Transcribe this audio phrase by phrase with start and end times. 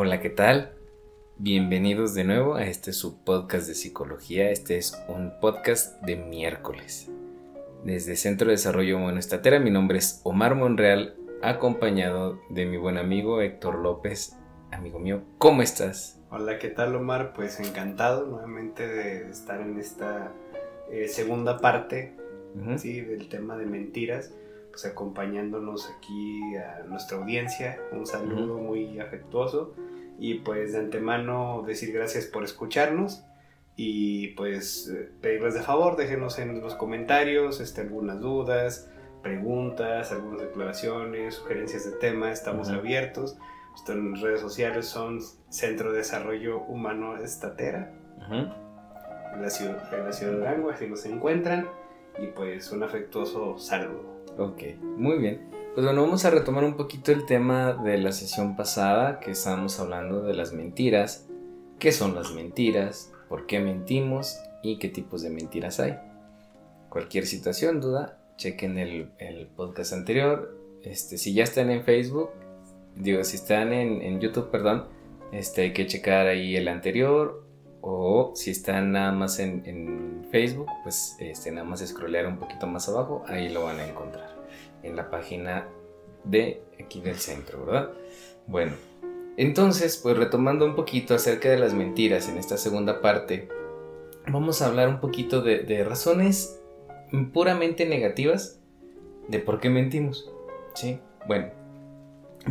[0.00, 0.74] Hola, ¿qué tal?
[1.38, 4.48] Bienvenidos de nuevo a este subpodcast de psicología.
[4.48, 7.10] Este es un podcast de miércoles.
[7.82, 12.96] Desde Centro de Desarrollo Humano Estatera, mi nombre es Omar Monreal, acompañado de mi buen
[12.96, 14.36] amigo Héctor López.
[14.70, 16.22] Amigo mío, ¿cómo estás?
[16.30, 17.32] Hola, ¿qué tal Omar?
[17.32, 20.32] Pues encantado nuevamente de estar en esta
[20.92, 22.14] eh, segunda parte
[22.76, 23.00] ¿sí?
[23.00, 24.32] del tema de mentiras
[24.70, 27.80] pues acompañándonos aquí a nuestra audiencia.
[27.90, 29.74] Un saludo muy afectuoso
[30.18, 33.24] y pues de antemano decir gracias por escucharnos
[33.76, 38.90] y pues pedirles de favor, déjenos en los comentarios este, algunas dudas,
[39.22, 43.38] preguntas, algunas declaraciones, sugerencias de tema, estamos abiertos.
[43.70, 45.20] Nuestras redes sociales son
[45.50, 47.92] Centro de Desarrollo Humano Estatera,
[48.28, 51.68] en, la ciudad, en la ciudad de Durango, así nos encuentran,
[52.20, 54.18] y pues un afectuoso saludo.
[54.36, 55.57] Ok, muy bien.
[55.78, 59.78] Pues bueno, vamos a retomar un poquito el tema de la sesión pasada que estábamos
[59.78, 61.28] hablando de las mentiras.
[61.78, 63.12] ¿Qué son las mentiras?
[63.28, 64.40] ¿Por qué mentimos?
[64.60, 65.96] ¿Y qué tipos de mentiras hay?
[66.88, 70.52] Cualquier situación, duda, chequen el, podcast anterior.
[70.82, 72.30] Este, si ya están en Facebook,
[72.96, 74.86] digo, si están en, YouTube, perdón,
[75.30, 77.44] este, hay que checar ahí el anterior.
[77.82, 82.66] O si están nada más en, en Facebook, pues este, nada más scrollear un poquito
[82.66, 84.37] más abajo, ahí lo van a encontrar
[84.88, 85.68] en la página
[86.24, 87.90] de aquí del centro, ¿verdad?
[88.46, 88.72] Bueno,
[89.36, 93.48] entonces, pues retomando un poquito acerca de las mentiras en esta segunda parte,
[94.26, 96.60] vamos a hablar un poquito de, razones
[97.32, 98.60] puramente negativas
[99.28, 100.30] de por qué mentimos,
[100.74, 100.98] ¿sí?
[101.26, 101.50] Bueno,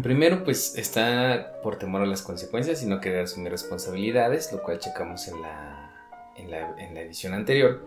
[0.02, 4.80] primero pues está por temor a las consecuencias y no querer asumir responsabilidades, lo cual
[4.80, 5.93] checamos en la,
[6.38, 7.81] en la, en la edición anterior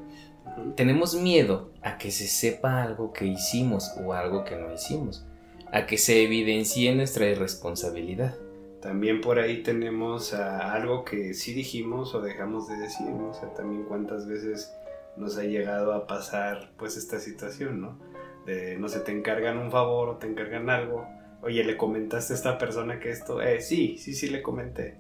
[0.77, 5.27] tenemos miedo a que se sepa algo que hicimos o algo que no hicimos,
[5.73, 8.37] a que se evidencie nuestra irresponsabilidad.
[8.81, 13.29] También por ahí tenemos algo que sí dijimos o dejamos de decir, ¿no?
[13.29, 14.75] O sea, también cuántas veces
[15.17, 17.99] nos ha llegado a pasar pues esta situación, ¿no?
[18.47, 21.07] De no sé, te encargan un favor o te encargan algo.
[21.43, 23.43] Oye, ¿le comentaste a esta persona que esto?
[23.43, 24.99] Eh, sí, sí, sí le comenté.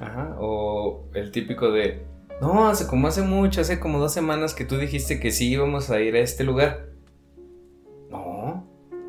[0.00, 2.04] Ajá, o el típico de,
[2.40, 5.90] no, hace como hace mucho, hace como dos semanas que tú dijiste que sí íbamos
[5.90, 6.88] a ir a este lugar.
[8.10, 8.66] No,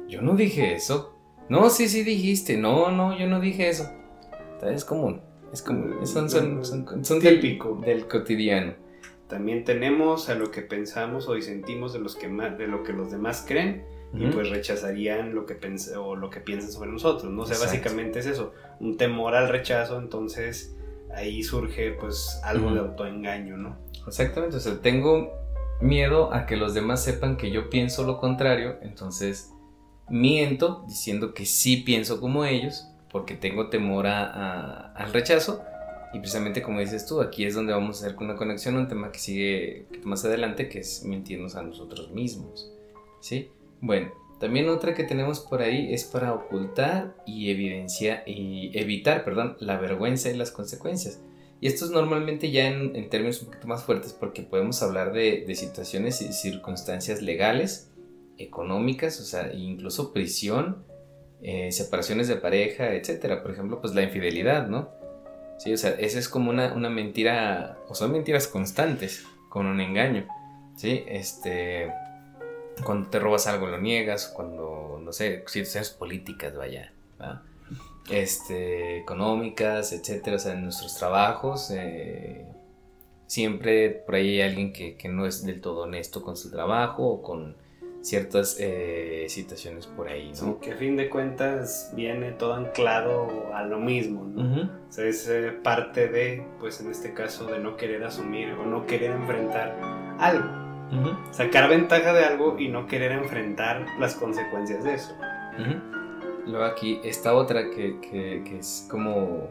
[0.08, 1.16] yo no dije eso.
[1.48, 2.58] No, sí, sí dijiste.
[2.58, 3.90] No, no, yo no dije eso.
[4.64, 5.22] Es común.
[5.54, 6.06] Es común.
[6.06, 7.82] Son, son, son, típico.
[7.84, 8.74] Del, cotidiano.
[9.28, 13.12] También tenemos a lo que pensamos o sentimos de, los que de lo que los
[13.12, 15.56] demás creen y pues rechazarían lo que
[15.98, 17.44] o lo que piensan sobre nosotros, ¿no?
[17.44, 20.76] O sea, básicamente es eso, un temor al rechazo, entonces
[21.14, 23.78] ahí surge pues algo de autoengaño, ¿no?
[24.08, 25.32] Exactamente, o sea, tengo
[25.82, 29.54] miedo a que los demás sepan que yo pienso lo contrario, entonces
[30.10, 35.64] miento diciendo que sí pienso como ellos, porque tengo temor a, al rechazo.
[36.12, 38.88] Y precisamente como dices tú, aquí es donde vamos a hacer una conexión a un
[38.88, 42.72] tema que sigue más adelante, que es mentirnos a nosotros mismos.
[43.20, 43.52] ¿Sí?
[43.80, 49.58] Bueno, también otra que tenemos por ahí es para ocultar y evidenciar y evitar, perdón,
[49.60, 51.22] la vergüenza y las consecuencias.
[51.60, 55.46] Y esto es normalmente ya en, términos un poquito más fuertes porque podemos hablar de,
[55.56, 57.92] situaciones y circunstancias legales,
[58.38, 60.86] económicas, o sea, incluso prisión,
[61.42, 63.44] eh, separaciones de pareja, etcétera.
[63.44, 64.90] Por ejemplo, pues la infidelidad, ¿no?
[65.58, 69.82] Sí, o sea, esa es como una, una mentira, o son mentiras constantes, con un
[69.82, 70.26] engaño,
[70.78, 71.04] ¿sí?
[71.10, 71.92] Este
[72.84, 76.94] cuando te robas algo lo niegas, cuando, no sé, situaciones políticas, vaya,
[78.10, 82.46] este, económicas, etcétera, o sea, en nuestros trabajos, eh,
[83.28, 87.22] siempre por ahí hay alguien que, no es del todo honesto con su trabajo o
[87.22, 87.56] con
[88.02, 90.60] ciertas eh, situaciones por ahí, ¿no?
[90.60, 94.72] que a fin de cuentas viene todo anclado a lo mismo, ¿no?
[94.88, 98.66] O sea, es eh, parte de, pues en este caso, de no querer asumir o
[98.66, 99.78] no querer enfrentar
[100.18, 100.59] algo.
[101.32, 105.16] Sacar ventaja de algo y no querer enfrentar las consecuencias de eso.
[106.46, 109.50] Luego aquí esta otra que, es como,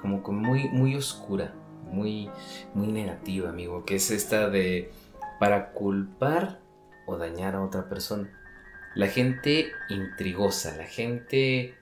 [0.00, 1.54] como, muy, muy oscura,
[1.90, 2.30] muy,
[2.74, 4.90] muy negativa, amigo, que es esta de
[5.40, 6.60] para culpar
[7.06, 8.30] o dañar a otra persona.
[8.94, 11.74] La gente intrigosa, la gente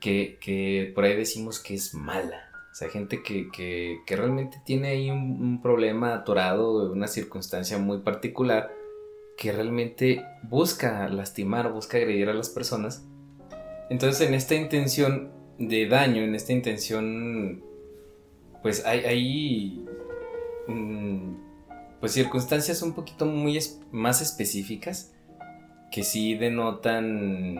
[0.00, 2.47] que, que por ahí decimos que es mala
[2.78, 8.70] sea, gente que, realmente tiene ahí un, problema atorado, una circunstancia muy particular,
[9.36, 13.04] que realmente busca lastimar, busca agredir a las personas.
[13.90, 17.64] Entonces, en esta intención de daño, en esta intención,
[18.62, 19.84] pues hay,
[20.68, 21.32] mm,
[21.98, 23.58] pues circunstancias un poquito muy
[23.90, 25.14] más específicas
[25.90, 27.56] que sí denotan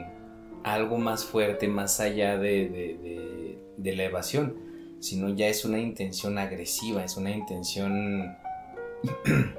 [0.62, 4.68] algo más fuerte, más allá de, de la evasión
[5.00, 8.37] sino ya es una intención agresiva, es una intención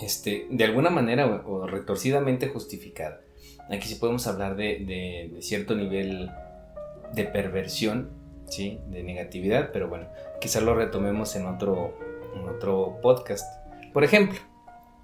[0.00, 3.20] este, de alguna manera o, retorcidamente justificada.
[3.70, 6.30] Aquí sí podemos hablar de, cierto nivel
[7.14, 8.10] de perversión,
[8.46, 8.80] ¿sí?
[8.88, 10.08] de negatividad, pero bueno,
[10.40, 11.96] quizás lo retomemos en otro,
[12.34, 13.46] en otro podcast.
[13.92, 14.38] Por ejemplo,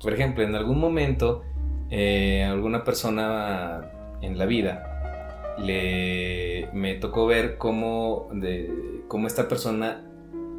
[0.02, 1.42] por ejemplo, en algún momento
[1.90, 3.90] eh, alguna persona
[4.22, 10.04] en la vida le, me tocó ver cómo, de, cómo esta persona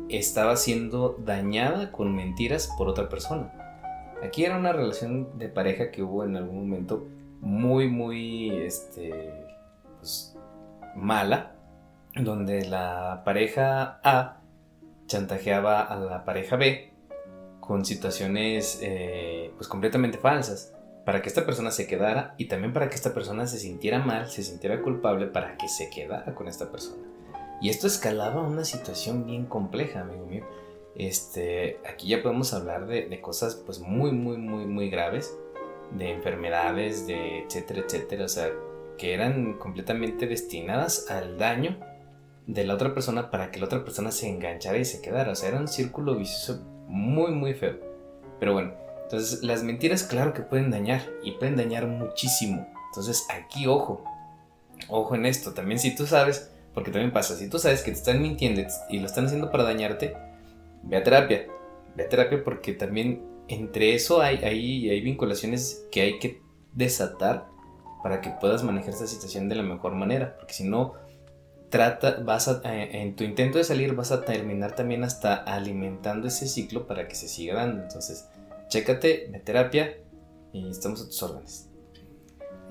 [0.09, 3.53] estaba siendo dañada con mentiras por otra persona.
[4.21, 7.07] Aquí era una relación de pareja que hubo en algún momento
[7.39, 9.45] muy, muy, este,
[9.98, 10.36] pues,
[10.98, 11.56] mala,
[12.13, 14.42] donde la pareja A
[15.07, 16.92] chantajeaba a la pareja B
[17.62, 20.74] con situaciones, eh, pues, completamente falsas
[21.06, 24.30] para que esta persona se quedara y también para que esta persona se sintiera mal,
[24.30, 27.11] se sintiera culpable para que se quedara con esta persona.
[27.62, 30.44] Y esto escalaba a una situación bien compleja, amigo mío.
[30.96, 35.38] Este, aquí ya podemos hablar de, cosas pues muy, muy, muy, muy graves,
[35.92, 38.50] de enfermedades, de etcétera, etcétera, o sea,
[38.98, 41.78] que eran completamente destinadas al daño
[42.48, 45.31] de la otra persona para que la otra persona se enganchara y se quedara.
[45.31, 47.78] O sea, era un círculo vicioso muy, muy feo.
[48.40, 48.74] Pero bueno,
[49.04, 52.68] entonces, las mentiras, claro que pueden dañar y pueden dañar muchísimo.
[52.88, 54.04] Entonces, aquí ojo,
[54.88, 55.54] ojo en esto.
[55.54, 59.00] También, si tú sabes, porque también pasa, si tú sabes que te están mintiendo y
[59.00, 60.15] lo están haciendo para dañarte,
[60.83, 61.47] ve a terapia.
[61.95, 66.41] Ve a terapia porque también entre eso hay, hay, hay vinculaciones que hay que
[66.73, 67.47] desatar
[68.03, 70.38] para que puedas manejar esta situación de la mejor manera.
[70.38, 70.94] Porque si no,
[71.69, 76.27] trata, vas a, eh, en tu intento de salir vas a terminar también hasta alimentando
[76.27, 77.83] ese ciclo para que se siga dando.
[77.83, 78.27] Entonces,
[78.69, 79.97] chécate, de terapia
[80.53, 81.68] y estamos a tus órdenes.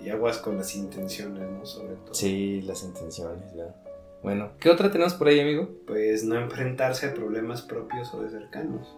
[0.03, 1.67] Y aguas con las intenciones, ¿no?
[1.67, 2.15] Sobre todo.
[2.15, 3.75] Sí, las intenciones, ya.
[4.23, 5.71] Bueno, ¿qué otra tenemos por ahí, amigo?
[5.87, 8.97] Pues no enfrentarse a problemas propios o de cercanos.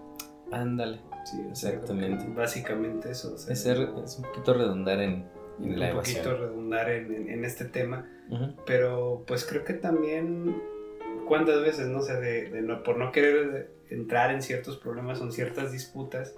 [0.51, 1.01] Ándale.
[1.25, 2.25] Sí, exactamente.
[2.35, 3.35] Básicamente eso.
[3.37, 5.27] es, ser, es un poquito redundar en,
[5.61, 6.19] la evasión.
[6.19, 8.09] Un poquito redundar en, este tema.
[8.67, 10.61] Pero pues creo que también,
[11.29, 15.33] ¿cuántas veces, no sé, de, no, por no querer entrar en ciertos problemas o en
[15.33, 16.35] ciertas disputas,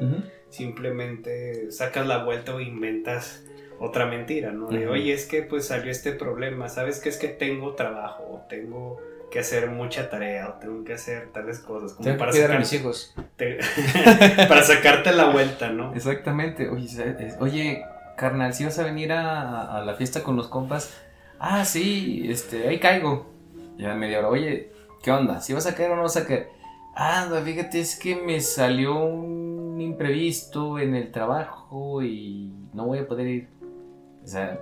[0.51, 3.45] simplemente sacas la vuelta o inventas
[3.79, 4.69] otra mentira, ¿no?
[4.69, 7.09] De, oye, es que pues salió este problema, ¿sabes qué?
[7.09, 9.01] Es que tengo trabajo, o tengo
[9.31, 11.93] que hacer mucha tarea, o tengo que hacer tales cosas.
[11.93, 12.57] Como tengo para que sacar...
[12.57, 13.15] a mis hijos.
[14.49, 15.95] para sacarte la vuelta, ¿no?
[15.95, 16.69] Exactamente.
[16.69, 17.85] Oye, oye
[18.17, 20.97] carnal, si vas a venir a, a, la fiesta con los compas,
[21.39, 23.27] ah, sí, este, ahí caigo.
[23.77, 24.71] Ya media hora, oye,
[25.03, 25.41] ¿qué onda?
[25.41, 26.49] ¿Si vas a caer o no vas a caer?
[26.95, 33.09] Ah, fíjate, es que me salió un imprevisto en el trabajo y no voy a
[33.09, 33.49] poder ir.
[34.25, 34.59] O sea,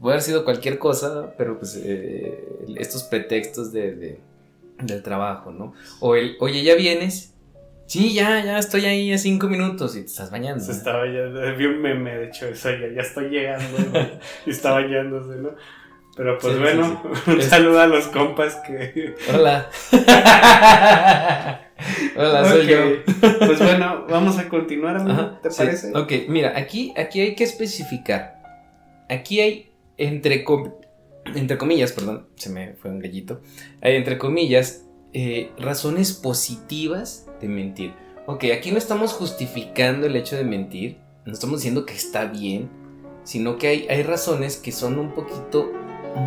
[0.00, 2.44] puede haber sido cualquier cosa, pero pues eh,
[2.76, 4.18] estos pretextos de,
[4.80, 5.74] del trabajo, ¿no?
[6.00, 7.32] O el, oye, ¿ya vienes?
[7.86, 10.64] Sí, ya, ya estoy ahí a cinco minutos y te estás bañando.
[10.64, 13.76] Se estaba bañando, vi un meme, de hecho, eso ya, ya estoy llegando
[14.44, 15.50] y está bañándose, ¿no?
[16.16, 19.14] Pero pues bueno, un saludo a los compas que.
[19.32, 19.68] Hola.
[22.16, 22.78] Hola, soy yo.
[23.20, 25.92] pues bueno, vamos a continuar, ¿te parece?
[25.94, 28.35] Ok, mira, aquí, aquí hay que especificar.
[29.08, 30.44] Aquí hay, entre,
[31.34, 33.40] entre comillas, perdón, se me fue un gallito.
[33.80, 37.94] Hay, entre comillas, eh, razones positivas de mentir.
[38.26, 42.68] Ok, aquí no estamos justificando el hecho de mentir, no estamos diciendo que está bien,
[43.22, 45.70] sino que hay, hay razones que son un poquito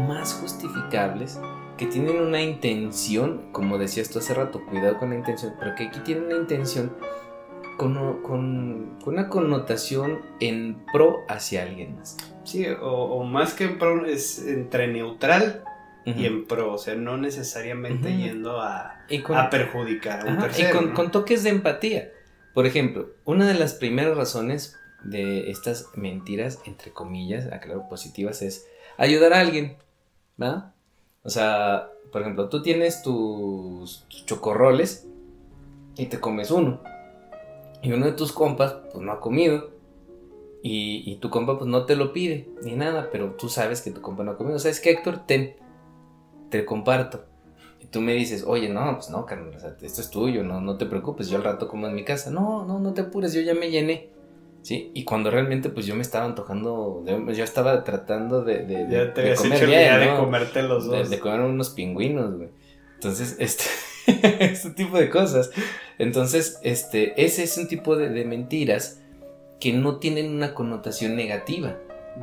[0.07, 1.39] más justificables,
[1.77, 5.83] que tienen una intención, como decías tú hace rato, cuidado con la intención, pero que
[5.85, 6.93] aquí tienen una intención
[7.79, 12.17] con, con, una connotación en pro hacia alguien más.
[12.43, 15.63] Sí, o, más que en pro es entre neutral
[16.05, 19.05] y en pro, o sea, no necesariamente yendo a,
[19.35, 22.09] a, perjudicar a un Y con, con toques de empatía.
[22.53, 28.67] Por ejemplo, una de las primeras razones de estas mentiras, entre comillas, aclaro positivas, es
[28.97, 29.77] ayudar a alguien.
[31.23, 35.07] O sea, por ejemplo, tú tienes tus, chocorroles
[35.95, 36.81] y te comes uno.
[37.81, 39.71] Y uno de tus compas, pues no ha comido.
[40.61, 44.01] Y, tu compa, pues no te lo pide, ni nada, pero tú sabes que tu
[44.01, 44.57] compa no ha comido.
[44.57, 45.55] O sea, es que Héctor, ten,
[46.49, 47.23] te comparto.
[47.79, 50.85] Y tú me dices, oye, no, pues no, carnal, esto es tuyo, no, no te
[50.85, 52.29] preocupes, yo al rato como en mi casa.
[52.29, 54.09] No, no, no te apures, yo ya me llené.
[54.61, 54.91] ¿sí?
[54.93, 59.21] Y cuando realmente pues yo me estaba antojando, yo estaba tratando de, de, ya te
[59.21, 61.09] de comer bien, de comerte los dos.
[61.09, 62.49] De, comer unos pingüinos, güey.
[62.95, 63.63] Entonces, este,
[64.39, 65.51] este tipo de cosas.
[65.97, 69.01] Entonces, este, ese es un tipo de, mentiras
[69.59, 71.77] que no tienen una connotación negativa.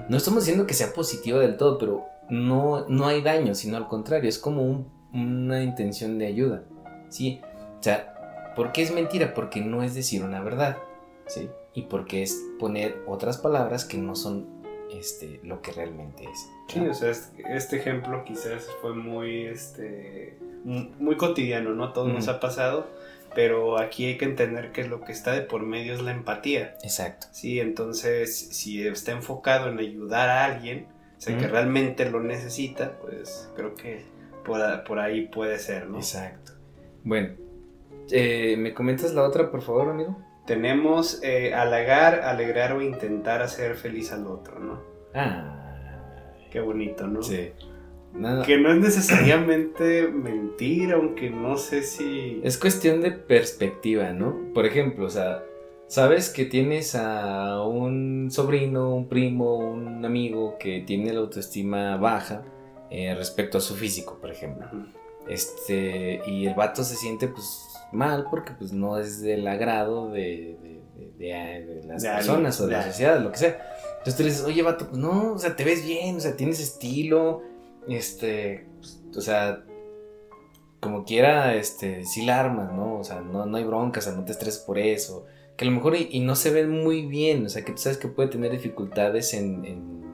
[0.09, 3.88] No estamos diciendo que sea positiva del todo, pero no, no hay daño, sino al
[3.88, 6.64] contrario, es como una intención de ayuda.
[7.09, 7.40] ¿sí?
[7.78, 9.35] O sea, ¿por qué es mentira?
[9.35, 10.78] Porque no es decir una verdad,
[11.26, 11.49] ¿sí?
[11.75, 14.56] Y porque es poner otras palabras que no son
[14.90, 16.49] este, lo que realmente es.
[16.69, 17.12] Sí, o sea,
[17.49, 21.93] este ejemplo quizás fue muy, este, muy cotidiano, ¿no?
[21.93, 22.88] Todo nos ha pasado,
[23.35, 26.75] pero aquí hay que entender que lo que está de por medio es la empatía.
[26.83, 27.26] Exacto.
[27.33, 32.99] Sí, entonces, si está enfocado en ayudar a alguien, o sea, que realmente lo necesita,
[32.99, 34.05] pues creo que
[34.45, 35.99] por, ahí puede ser, ¿no?
[35.99, 36.52] Exacto.
[37.05, 37.35] Bueno,
[38.11, 40.16] eh, ¿me comentas la otra, por favor, amigo?
[40.47, 44.83] Tenemos eh, halagar, alegrar o intentar hacer feliz al otro, ¿no?
[45.15, 46.33] Ah.
[46.50, 47.23] Qué bonito, ¿no?
[47.23, 47.50] Sí.
[48.47, 52.41] Que no es necesariamente mentir, aunque no sé si...
[52.43, 54.53] Es cuestión de perspectiva, ¿no?
[54.55, 55.43] Por ejemplo, o sea,
[55.87, 62.43] sabes que tienes a un sobrino, un primo, un amigo que tiene la autoestima baja
[62.91, 64.67] eh, respecto a su físico, por ejemplo.
[65.29, 70.83] Este, y el vato se siente pues mal porque pues no es del agrado de,
[71.85, 73.59] las personas o de la sociedad, lo que sea.
[73.99, 76.37] Entonces tú le dices, oye vato, pues no, o sea, te ves bien, o sea,
[76.37, 77.43] tienes estilo,
[77.88, 79.65] este, pues, o sea,
[80.81, 82.99] como quiera, este, sí la armas, ¿no?
[82.99, 85.26] O sea, no, no hay broncas, o sea, no te estreses por eso.
[85.57, 87.99] Que a lo mejor y, no se ven muy bien, o sea, que tú sabes
[87.99, 90.05] que puede tener dificultades en, en,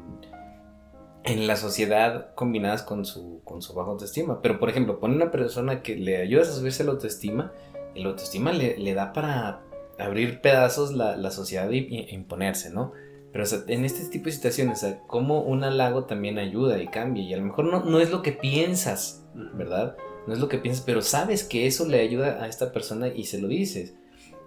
[1.25, 4.41] en, la sociedad combinadas con su, con su baja autoestima.
[4.41, 7.53] Pero, por ejemplo, pone una persona que le ayudas a subirse la autoestima,
[7.95, 9.63] la autoestima le, le da para
[9.99, 12.93] abrir pedazos la, la sociedad e imponerse, ¿no?
[13.33, 17.23] Pero en este tipo de situaciones, o como un halago también ayuda y cambia.
[17.23, 19.97] Y a lo mejor no, no es lo que piensas, ¿verdad?
[20.27, 23.25] No es lo que piensas, pero sabes que eso le ayuda a esta persona y
[23.25, 23.95] se lo dices.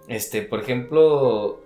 [0.06, 1.64] Este, por ejemplo,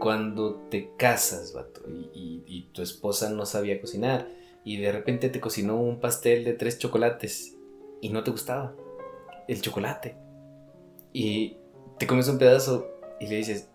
[0.00, 4.28] cuando te casas, vato, y, y, tu esposa no sabía cocinar,
[4.64, 7.56] y de repente te cocinó un pastel de tres chocolates
[8.00, 8.74] y no te gustaba
[9.46, 10.25] el chocolate.
[11.18, 11.56] Y
[11.98, 13.70] te comes un pedazo y le dices,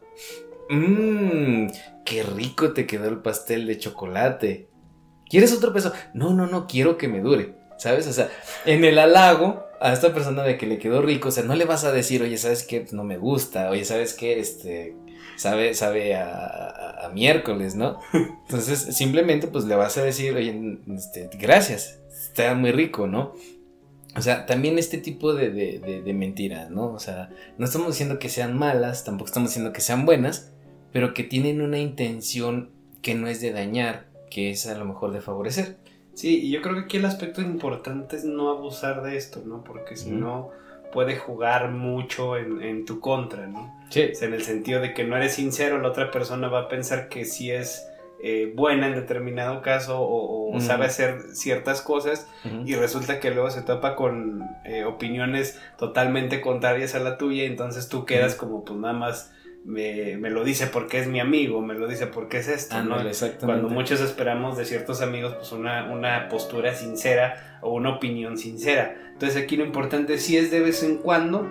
[0.70, 1.66] mmm,
[2.06, 4.70] qué rico te quedó el pastel de chocolate.
[5.28, 5.92] ¿Quieres otro peso?
[6.14, 7.56] No, no, no, quiero que me dure.
[7.80, 8.06] ¿Sabes?
[8.06, 8.30] O sea,
[8.66, 11.66] en el halago a esta persona de que le quedó rico, o sea, no le
[11.66, 12.86] vas a decir, oye, ¿sabes qué?
[12.92, 14.40] No me gusta, oye, ¿sabes qué?
[14.40, 14.96] Este,
[15.36, 17.98] sabe, sabe a, miércoles, ¿no?
[18.14, 23.34] Entonces, simplemente, pues le vas a decir, oye, este, gracias, está muy rico, ¿no?
[24.16, 26.92] O sea, también este tipo de, de, de, mentiras, ¿no?
[26.92, 30.52] O sea, no estamos diciendo que sean malas, tampoco estamos diciendo que sean buenas,
[30.92, 35.14] pero que tienen una intención que no es de dañar, que es a lo mejor
[35.14, 35.78] de favorecer.
[36.14, 39.64] Sí, y yo creo que aquí el aspecto importante es no abusar de esto, ¿no?
[39.64, 40.50] Porque si no
[40.92, 43.74] puede jugar mucho en, tu contra, ¿no?
[43.90, 44.12] Sí.
[44.22, 47.24] en el sentido de que no eres sincero, la otra persona va a pensar que
[47.24, 47.88] sí es
[48.24, 52.28] eh, buena en determinado caso o, sabe hacer ciertas cosas
[52.66, 57.48] y resulta que luego se topa con eh, opiniones totalmente contrarias a la tuya, y
[57.48, 61.74] entonces tú quedas como pues nada más me, lo dice porque es mi amigo, me
[61.74, 62.98] lo dice porque es esto, ¿no?
[63.42, 68.96] Cuando muchos esperamos de ciertos amigos pues una, una postura sincera o una opinión sincera.
[69.14, 71.48] Entonces aquí lo importante sí es de vez en cuando,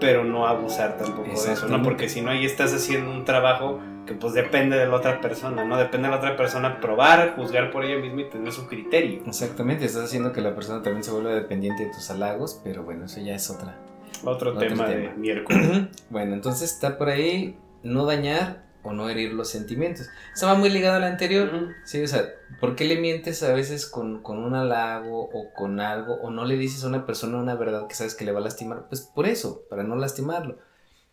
[0.00, 1.82] pero no abusar tampoco de eso, ¿no?
[1.82, 5.64] Porque si no ahí estás haciendo un trabajo que pues depende de la otra persona,
[5.64, 5.76] ¿no?
[5.76, 9.22] Depende de la otra persona probar, juzgar por ella misma y tener su criterio.
[9.26, 13.06] Exactamente, estás haciendo que la persona también se vuelva dependiente de tus halagos, pero bueno,
[13.06, 13.76] eso ya es otra
[14.24, 15.88] otro, tema, de miércoles.
[16.10, 20.08] bueno, entonces está por ahí no dañar o no herir los sentimientos.
[20.32, 21.50] Eso va muy ligado al anterior.
[21.84, 22.24] Sí, o sea,
[22.60, 26.56] ¿por qué le mientes a veces con, un halago o con algo o no le
[26.56, 28.86] dices a una persona una verdad que sabes que le va a lastimar?
[28.88, 30.58] Pues por eso, para no lastimarlo.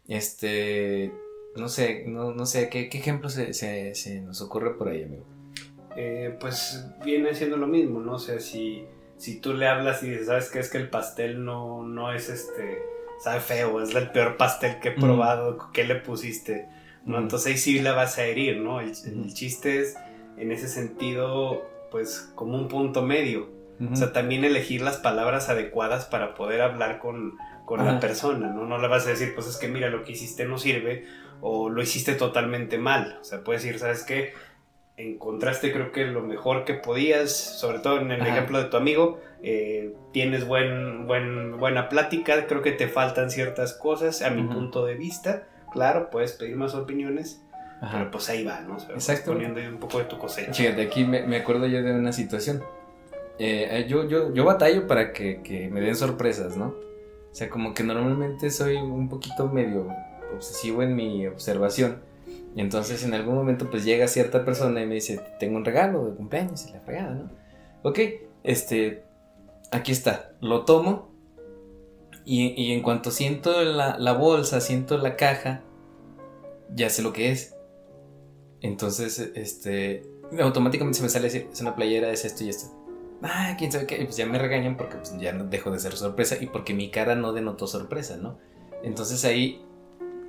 [0.07, 1.13] Este,
[1.55, 5.25] no sé, no, sé, ¿qué, ejemplo se, nos ocurre por ahí, amigo?
[5.95, 8.13] Eh, pues viene siendo lo mismo, ¿no?
[8.13, 8.85] O sea, si,
[9.17, 10.59] si tú le hablas y dices, ¿sabes qué?
[10.59, 12.81] Es que el pastel no, no es este
[13.23, 16.67] sabe feo, es el peor pastel que he probado, ¿qué le pusiste?
[17.05, 17.17] ¿no?
[17.19, 18.81] Entonces ahí sí la vas a herir, ¿no?
[18.81, 18.93] El,
[19.33, 19.95] chiste es,
[20.37, 23.51] en ese sentido, pues como un punto medio.
[23.91, 27.33] O sea, también elegir las palabras adecuadas para poder hablar con,
[27.65, 28.65] con la persona, ¿no?
[28.65, 31.05] No le vas a decir, pues es que mira, lo que hiciste no sirve
[31.45, 33.19] o lo hiciste totalmente mal.
[33.21, 34.33] O sea, puedes decir, ¿sabes qué?
[34.95, 39.19] encontraste creo que lo mejor que podías, sobre todo en el ejemplo de tu amigo,
[39.41, 44.85] eh, tienes buen, buen, buena plática, creo que te faltan ciertas cosas a mi punto
[44.85, 47.41] de vista, claro, puedes pedir más opiniones,
[47.91, 48.77] pero pues ahí va, ¿no?
[48.77, 49.33] Exacto.
[49.33, 50.53] Poniendo un poco de tu cosecha.
[50.53, 52.63] Fíjate, aquí me, me acuerdo yo de una situación.
[53.39, 56.67] Eh, eh, yo, yo, yo batallo para que, que me den sorpresas, ¿no?
[56.67, 59.87] O sea, como que normalmente soy un poquito medio
[60.33, 62.01] obsesivo en mi observación.
[62.55, 66.05] Y entonces en algún momento pues llega cierta persona y me dice, tengo un regalo
[66.05, 67.29] de cumpleaños y la fregada, ¿no?
[67.83, 67.99] Ok,
[68.43, 69.03] este,
[69.71, 71.11] aquí está, lo tomo
[72.25, 75.61] Y, en cuanto siento la, la, bolsa, siento la caja,
[76.73, 77.55] ya sé lo que es.
[78.61, 80.03] Entonces, este,
[80.39, 82.73] automáticamente se me sale decir, es una playera, es esto y esto.
[83.21, 84.01] Ah, quién sabe qué.
[84.01, 86.89] Y pues ya me regañan porque pues, ya dejo de ser sorpresa y porque mi
[86.89, 88.37] cara no denotó sorpresa, ¿no?
[88.83, 89.65] Entonces ahí,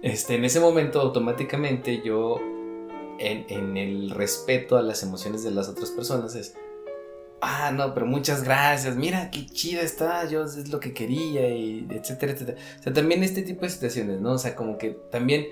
[0.04, 2.38] este, en ese momento automáticamente yo,
[3.18, 6.54] en, el respeto a las emociones de las otras personas, es,
[7.40, 11.86] ah, no, pero muchas gracias, mira qué chida está, yo es lo que quería, y
[11.88, 12.58] etcétera, etcétera.
[12.80, 14.32] O sea, también este tipo de situaciones, ¿no?
[14.32, 15.46] O sea, como que también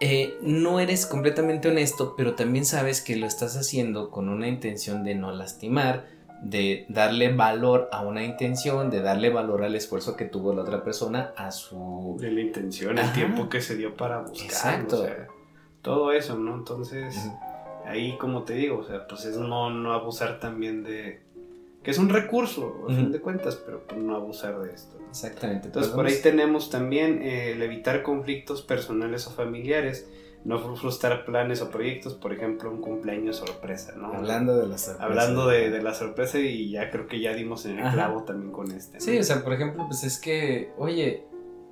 [0.00, 5.04] eh, no eres completamente honesto, pero también sabes que lo estás haciendo con una intención
[5.04, 6.06] de no lastimar,
[6.44, 10.84] de darle valor a una intención, de darle valor al esfuerzo que tuvo la otra
[10.84, 12.16] persona a su...
[12.20, 14.44] De la intención, el tiempo que se dio para buscar.
[14.44, 15.06] Exacto.
[15.80, 16.54] todo eso, ¿no?
[16.54, 17.16] Entonces
[17.86, 21.22] ahí como te digo, o sea, pues es no, no abusar también de...
[21.82, 24.98] Que es un recurso, a fin de cuentas, pero pues no abusar de esto.
[25.10, 25.66] Exactamente.
[25.66, 30.08] Entonces por ahí tenemos también eh, el evitar conflictos personales o familiares,
[30.44, 34.12] no frustrar planes o proyectos, por ejemplo, un cumpleaños sorpresa, ¿no?
[34.12, 35.04] Hablando de la sorpresa.
[35.04, 38.52] Hablando de, de la sorpresa y ya creo que ya dimos en el clavo también
[38.52, 39.00] con este.
[39.00, 41.24] Sí, o sea, por ejemplo, pues es que, oye,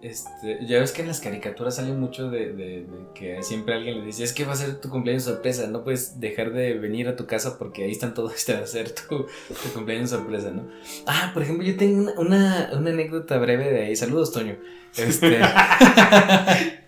[0.03, 4.25] este, ya ves que en las caricaturas sale mucho de, que siempre alguien le dice,
[4.25, 7.27] es que va a ser tu cumpleaños sorpresa, no puedes dejar de venir a tu
[7.27, 9.27] casa porque ahí están todos, este va a ser tu,
[9.73, 10.67] cumpleaños sorpresa, ¿no?
[11.07, 14.57] Ah, por ejemplo, yo tengo una, anécdota breve de ahí, saludos Toño.
[14.97, 15.39] Este,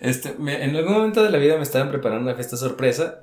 [0.00, 3.20] este en algún momento de la vida me estaban preparando una fiesta sorpresa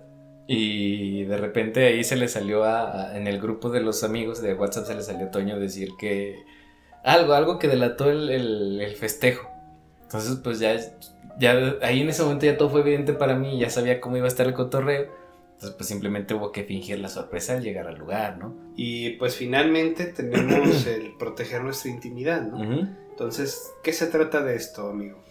[0.47, 4.53] y de repente ahí se le salió a, en el grupo de los amigos de
[4.53, 6.43] WhatsApp se le salió a Toño decir que
[7.03, 9.49] algo, algo que delató el, festejo.
[10.03, 10.75] Entonces, pues ya,
[11.39, 14.25] ya ahí en ese momento ya todo fue evidente para mí, ya sabía cómo iba
[14.25, 15.09] a estar el cotorreo.
[15.53, 18.55] Entonces, pues simplemente hubo que fingir la sorpresa al llegar al lugar, ¿no?
[18.75, 22.89] Y pues finalmente tenemos el proteger nuestra intimidad, ¿no?
[23.09, 25.23] Entonces, ¿qué se trata de esto, amigo?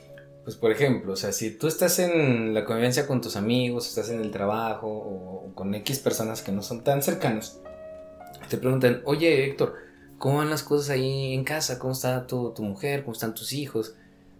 [0.44, 4.10] Pues por ejemplo, o sea, si tú estás en la convivencia con tus amigos, estás
[4.10, 7.60] en el trabajo o con X personas que no son tan cercanas,
[8.48, 9.74] te preguntan, oye Héctor,
[10.20, 11.78] ¿Cómo van las cosas ahí en casa?
[11.78, 13.04] ¿Cómo está tu, mujer?
[13.04, 13.94] ¿Cómo están tus hijos?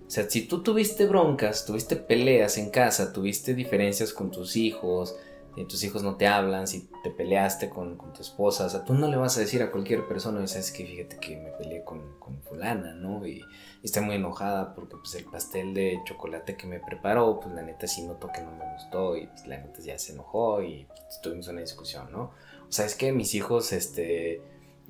[0.06, 5.16] O sea, si tú tuviste broncas, tuviste peleas en casa, tuviste diferencias con tus hijos,
[5.56, 8.92] y tus hijos no te hablan, si te peleaste con, tu esposa, o sea, tú
[8.92, 12.02] no le vas a decir a cualquier persona, sabes que fíjate que me peleé con,
[12.42, 13.26] fulana, ¿no?
[13.26, 13.42] Y,
[13.82, 17.62] y, está muy enojada porque pues el pastel de chocolate que me preparó, pues la
[17.62, 20.86] neta sí noto que no me gustó y pues la neta ya se enojó y
[20.86, 22.32] pues, tuvimos una discusión, ¿no?
[22.68, 24.42] O sea, es que mis hijos, este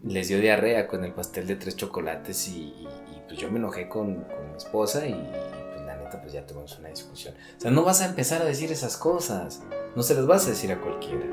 [0.03, 2.87] les dio diarrea con el pastel de tres chocolates y,
[3.27, 6.89] pues yo me enojé con, mi esposa y pues la neta pues ya tuvimos una
[6.89, 7.35] discusión.
[7.57, 9.63] O sea, no vas a empezar a decir esas cosas,
[9.95, 11.25] no se las vas a decir a cualquiera.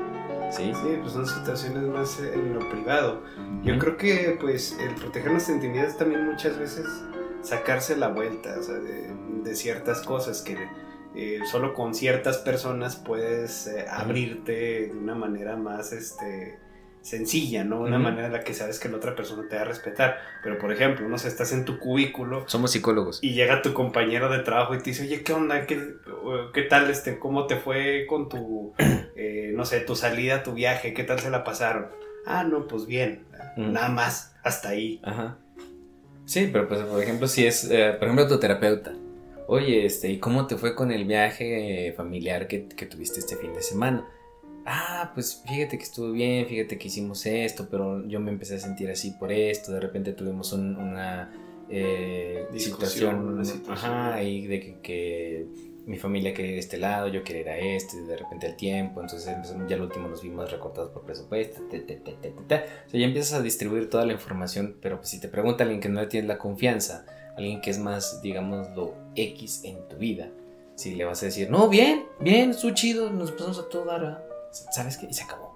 [0.50, 3.22] Sí, sí pues son situaciones más en lo privado.
[3.62, 6.86] Yo creo que pues el proteger nuestras intimidades también muchas veces
[7.42, 10.56] sacarse la vuelta o sea, de, ciertas cosas que
[11.14, 14.52] eh, solo con ciertas personas puedes eh, abrirte
[14.88, 16.58] de una manera más este
[17.08, 17.80] sencilla, ¿no?
[17.80, 20.18] Una manera en la que sabes que la otra persona te va a respetar.
[20.42, 22.44] Pero, por ejemplo, no sé, estás en tu cubículo.
[22.48, 23.20] Somos psicólogos.
[23.22, 25.66] Y llega tu compañero de trabajo y te dice, oye, ¿qué onda?
[25.66, 25.94] ¿Qué,
[26.52, 26.90] qué tal?
[26.90, 28.74] Este, ¿Cómo te fue con tu,
[29.16, 30.92] eh, no sé, tu salida, tu viaje?
[30.92, 31.86] ¿Qué tal se la pasaron?
[32.26, 33.24] Ah, no, pues bien.
[33.56, 34.34] Nada más.
[34.42, 35.00] Hasta ahí.
[35.02, 35.38] Ajá.
[36.28, 38.94] Sí, pero pues, por ejemplo, si es, eh, por ejemplo, tu terapeuta.
[39.48, 43.54] Oye, este, ¿y cómo te fue con el viaje familiar que, que tuviste este fin
[43.54, 44.06] de semana?
[44.68, 48.58] ah, pues fíjate que estuvo bien, fíjate que hicimos esto, pero yo me empecé a
[48.58, 51.32] sentir así por esto, de repente tuvimos una
[51.70, 55.46] eh, situación, ajá, y de que,
[55.88, 59.34] mi familia quería este lado, yo quería este, de repente el tiempo, entonces
[59.68, 64.04] ya al último nos vimos recortados por presupuesto, o sea, ya empiezas a distribuir toda
[64.04, 67.60] la información, pero pues si te pregunta alguien que no le tienes la confianza, alguien
[67.60, 70.30] que es más, digamos, lo X en tu vida,
[70.74, 74.28] si le vas a decir, no, bien, bien, estuvo chido, nos pasamos a todo dar
[74.50, 75.06] ¿sabes qué?
[75.10, 75.48] Y se acabó.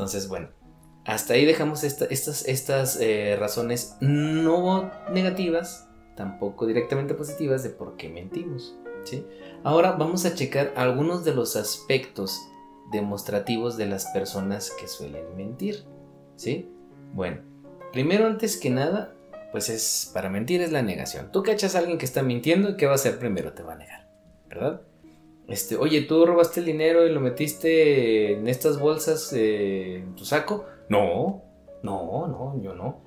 [0.00, 0.48] Entonces, bueno,
[1.04, 8.08] hasta ahí dejamos estas, estas eh, razones no negativas, tampoco directamente positivas de por qué
[8.08, 8.79] mentimos.
[9.04, 9.24] ¿Sí?
[9.62, 12.40] Ahora vamos a checar algunos de los aspectos
[12.90, 15.84] demostrativos de las personas que suelen mentir.
[16.36, 16.68] ¿sí?
[17.12, 17.38] Bueno,
[17.92, 19.14] primero antes que nada,
[19.52, 21.30] pues es para mentir es la negación.
[21.32, 23.52] Tú cachas a alguien que está mintiendo ¿qué va a hacer primero?
[23.52, 24.08] Te va a negar,
[24.48, 24.82] ¿verdad?
[25.48, 30.24] Este, oye, ¿tú robaste el dinero y lo metiste en estas bolsas eh, en tu
[30.24, 30.64] saco?
[30.88, 31.42] No,
[31.82, 33.02] no, no, yo no.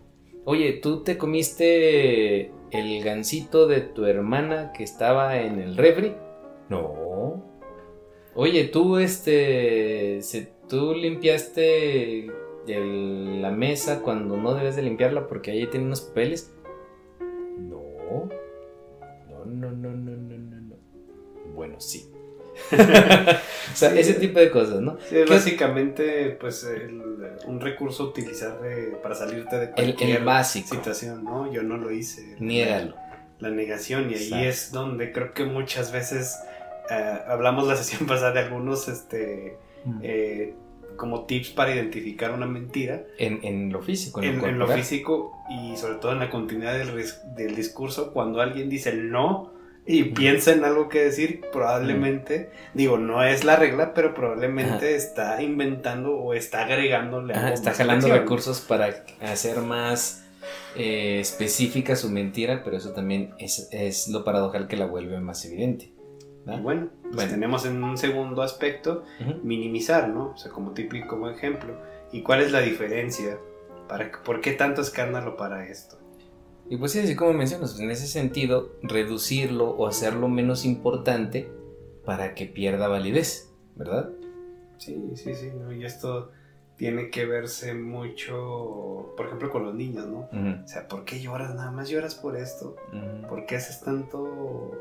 [0.45, 6.15] Oye, ¿tú te comiste el gansito de tu hermana que estaba en el refri?
[6.69, 7.43] No.
[8.36, 10.19] Oye, ¿tú este,
[10.67, 12.27] tú limpiaste
[12.67, 16.53] la mesa cuando no debes de limpiarla porque ahí tiene unos papeles?
[17.59, 18.29] no.
[19.29, 20.75] No, no, no, no, no, no, no.
[21.53, 22.12] Bueno, sí.
[23.73, 24.97] o sea, ese tipo de cosas, ¿no?
[25.09, 26.67] Sí, es básicamente, pues,
[27.45, 28.59] un recurso utilizar
[29.01, 30.75] para salirte de cualquier el, básico.
[30.75, 31.51] situación, ¿no?
[31.51, 32.36] Yo no lo hice.
[32.39, 32.95] Niégalo.
[33.39, 36.38] La, negación, y ahí es donde creo que muchas veces
[36.89, 39.99] eh, hablamos la sesión pasada de algunos, este, mm.
[40.01, 40.53] eh,
[40.95, 43.03] como tips para identificar una mentira.
[43.17, 47.05] En, lo físico, en, en, lo físico y sobre todo en la continuidad del,
[47.36, 49.52] del discurso, cuando alguien dice no,
[49.86, 55.41] y piensa en algo que decir, probablemente, digo, no es la regla, pero probablemente está
[55.41, 60.26] inventando o está agregándole algo Está jalando recursos para hacer más
[60.76, 65.91] eh, específica su mentira, pero eso también es, lo paradojal que la vuelve más evidente.
[66.46, 69.04] Y bueno, pues tenemos en un segundo aspecto
[69.43, 70.32] minimizar, ¿no?
[70.32, 71.78] O sea, como típico ejemplo.
[72.12, 73.38] ¿Y cuál es la diferencia?
[73.88, 76.02] ¿Para, ¿Por qué tanto escándalo para esto?
[76.69, 81.52] Y pues sí, así como mencionas, en ese sentido, reducirlo o hacerlo menos importante
[82.06, 84.10] para que pierda validez, ¿verdad?
[84.78, 86.32] Sí, sí, sí, y esto
[86.76, 90.30] tiene que verse mucho, por ejemplo, con los niños, ¿no?
[90.63, 91.54] O sea, ¿por qué lloras?
[91.56, 92.76] Nada más lloras por esto.
[93.30, 94.71] ¿Por qué haces tanto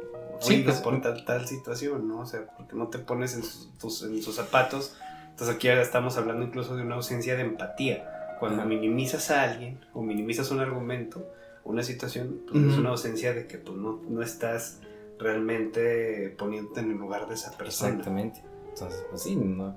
[0.44, 2.20] ruido pues, por tal, tal situación, ¿no?
[2.20, 4.96] O sea, porque no te pones en sus, en sus zapatos.
[5.30, 8.36] Entonces aquí ahora estamos hablando incluso de una ausencia de empatía.
[8.40, 11.24] Cuando minimizas a alguien o minimizas un argumento,
[11.64, 14.80] una situación, pues es una ausencia de que tú no, no estás
[15.18, 17.90] realmente poniéndote en el lugar de esa persona.
[17.90, 18.42] Exactamente.
[18.68, 19.76] Entonces, pues sí, no,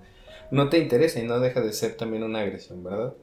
[0.52, 3.14] no te interesa y no deja de ser también una agresión, ¿verdad?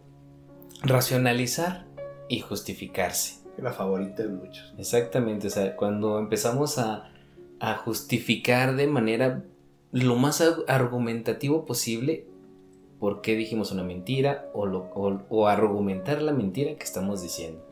[0.82, 1.86] Racionalizar
[2.28, 3.42] y justificarse.
[3.58, 4.72] La favorita de muchos.
[4.78, 7.12] Exactamente, o sea, cuando empezamos a,
[7.60, 9.44] a justificar de manera
[9.90, 12.26] lo más argumentativo posible
[12.98, 17.71] por qué dijimos una mentira o, lo, o argumentar la mentira que estamos diciendo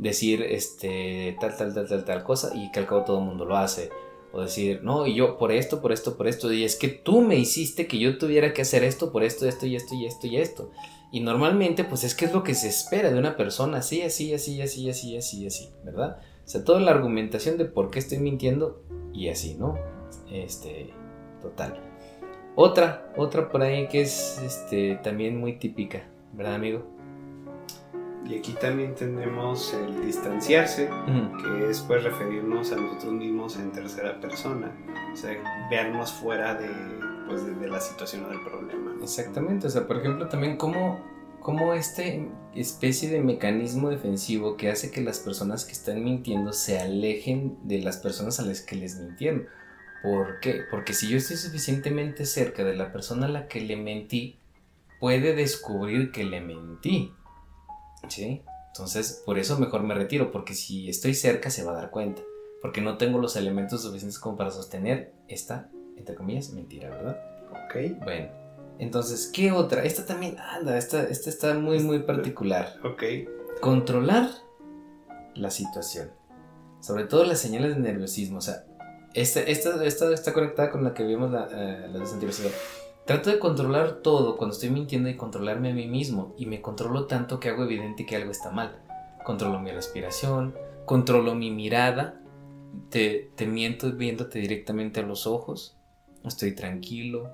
[0.00, 3.44] decir este tal, tal, tal, tal, tal cosa y que al cabo todo el mundo
[3.44, 3.90] lo hace.
[4.32, 6.52] O decir, no, y yo por esto, por esto, por esto.
[6.52, 9.66] Y es que tú me hiciste que yo tuviera que hacer esto, por esto, esto
[9.66, 10.70] y esto y esto y esto.
[11.10, 14.32] Y normalmente, pues es que es lo que se espera de una persona, así, así,
[14.32, 16.20] así, así, así, así, así, ¿verdad?
[16.44, 19.76] O sea, toda la argumentación de por qué estoy mintiendo y así, ¿no?
[20.30, 20.90] Este,
[21.42, 21.80] total.
[22.54, 26.99] Otra, otra por ahí que es este, también muy típica, ¿verdad, amigo?
[28.28, 30.88] Y aquí también tenemos el distanciarse,
[31.42, 34.72] que es pues referirnos a nosotros mismos en tercera persona,
[35.12, 35.36] o sea,
[35.70, 36.68] vernos fuera de,
[37.26, 38.94] pues, de, la situación o del problema.
[39.02, 41.00] Exactamente, o sea, por ejemplo, también cómo,
[41.40, 46.78] cómo este especie de mecanismo defensivo que hace que las personas que están mintiendo se
[46.78, 49.46] alejen de las personas a las que les mintieron.
[50.02, 50.62] ¿Por qué?
[50.70, 54.38] Porque si yo estoy suficientemente cerca de la persona a la que le mentí,
[54.98, 57.12] puede descubrir que le mentí.
[58.08, 58.42] ¿Sí?
[58.68, 62.22] Entonces, por eso mejor me retiro, porque si estoy cerca se va a dar cuenta,
[62.62, 67.20] porque no tengo los elementos suficientes como para sostener esta, entre comillas, mentira, ¿verdad?
[67.50, 68.02] Ok.
[68.04, 68.28] Bueno,
[68.78, 69.84] entonces, ¿qué otra?
[69.84, 72.76] Esta también, anda, esta, esta está muy, muy particular.
[72.84, 73.02] Ok.
[73.60, 74.30] Controlar
[75.34, 76.10] la situación,
[76.80, 78.64] sobre todo las señales de nerviosismo, o sea,
[79.14, 81.98] esta, esta, esta está conectada con la que vimos la, eh, la
[83.06, 86.34] Trato de controlar todo cuando estoy mintiendo y controlarme a mí mismo.
[86.36, 88.78] Y me controlo tanto que hago evidente que algo está mal.
[89.24, 92.20] Controlo mi respiración, controlo mi mirada.
[92.88, 95.76] Te, te miento viéndote directamente a los ojos.
[96.24, 97.30] Estoy tranquilo.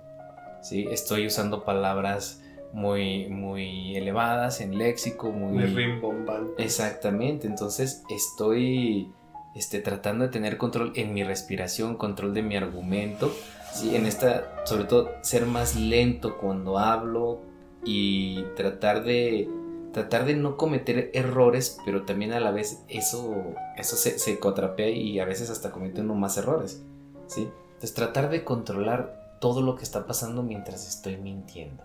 [0.62, 0.86] ¿sí?
[0.90, 5.30] Estoy usando palabras muy, muy elevadas en léxico.
[5.32, 6.62] Muy, rimbombante.
[6.62, 7.46] Exactamente.
[7.46, 9.10] Entonces estoy
[9.56, 13.32] este, tratando de tener control en mi respiración, control de mi argumento
[13.76, 17.42] Sí, en esta, sobre todo, ser más lento cuando hablo
[17.84, 19.50] y tratar de
[19.92, 23.34] tratar de no cometer errores, pero también a la vez eso,
[23.76, 26.82] eso se, se contrapea y a veces hasta comete uno más errores,
[27.26, 27.50] ¿sí?
[27.66, 31.84] Entonces tratar de controlar todo lo que está pasando mientras estoy mintiendo.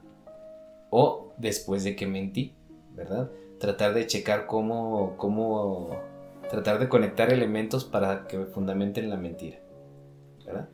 [0.92, 2.56] O después de que mentí,
[2.96, 3.30] ¿verdad?
[3.60, 5.90] Tratar de checar cómo, cómo,
[6.52, 9.60] tratar de conectar elementos para que fundamenten la mentira,
[10.46, 10.68] ¿verdad?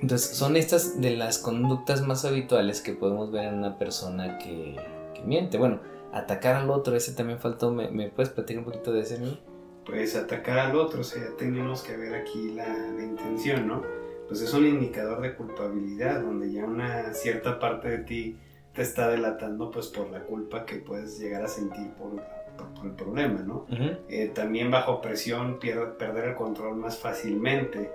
[0.00, 4.76] Entonces, son estas de las conductas más habituales que podemos ver en una persona que,
[5.24, 5.56] miente.
[5.56, 5.80] Bueno,
[6.12, 7.72] atacar al otro, ese también faltó.
[7.72, 9.38] ¿Me, puedes platicar un poquito de ese, no?
[9.86, 12.68] Pues atacar al otro, o sea, tenemos que ver aquí la,
[13.02, 13.82] intención, ¿no?
[14.28, 18.36] Pues es un indicador de culpabilidad, donde ya una cierta parte de ti
[18.74, 22.22] te está delatando, pues por la culpa que puedes llegar a sentir por,
[22.84, 23.66] el problema, ¿no?
[24.08, 27.90] Eh, también bajo presión perder el control más fácilmente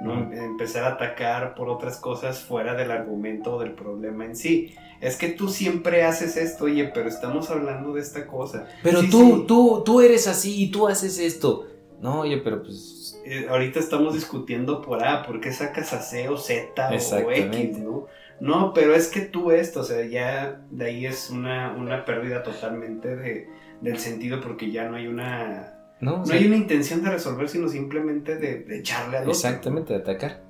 [0.00, 0.32] ¿no?
[0.32, 4.74] Empezar a atacar por otras cosas fuera del argumento del problema en sí.
[5.00, 8.66] Es que tú siempre haces esto, oye, pero estamos hablando de esta cosa.
[8.82, 11.66] Pero tú, tú, tú eres así y tú haces esto.
[12.00, 13.20] No, oye, pero pues...
[13.24, 17.78] Eh, ahorita estamos discutiendo por A, ¿por qué sacas a C o Z o X,
[17.78, 18.06] no?
[18.40, 22.44] No, pero es que tú esto, o sea, ya de ahí es una, una pérdida
[22.44, 23.48] totalmente de,
[23.80, 25.74] del sentido porque ya no hay una...
[26.00, 29.32] No, hay una intención de resolver, sino simplemente de, echarle a otro.
[29.32, 30.42] Exactamente, de atacar.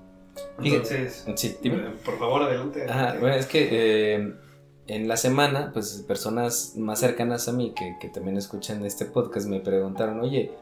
[0.62, 1.90] Entonces, sí, dime.
[2.04, 2.86] por favor, adelante.
[3.18, 4.34] bueno, es que eh,
[4.86, 9.48] en la semana, pues personas más cercanas a mí que, que también escuchan este podcast
[9.48, 10.52] me preguntaron, oye,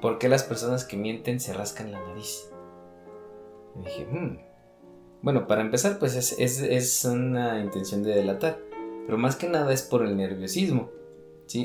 [0.00, 2.50] ¿por qué las personas que mienten se rascan la nariz?
[3.74, 4.38] Y dije, hmm.
[5.22, 8.60] Bueno, para empezar, pues es, es, una intención de delatar,
[9.06, 10.90] pero más que nada es por el nerviosismo.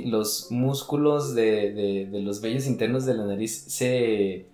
[0.06, 4.46] Los músculos de, de, los vellos internos de la nariz se,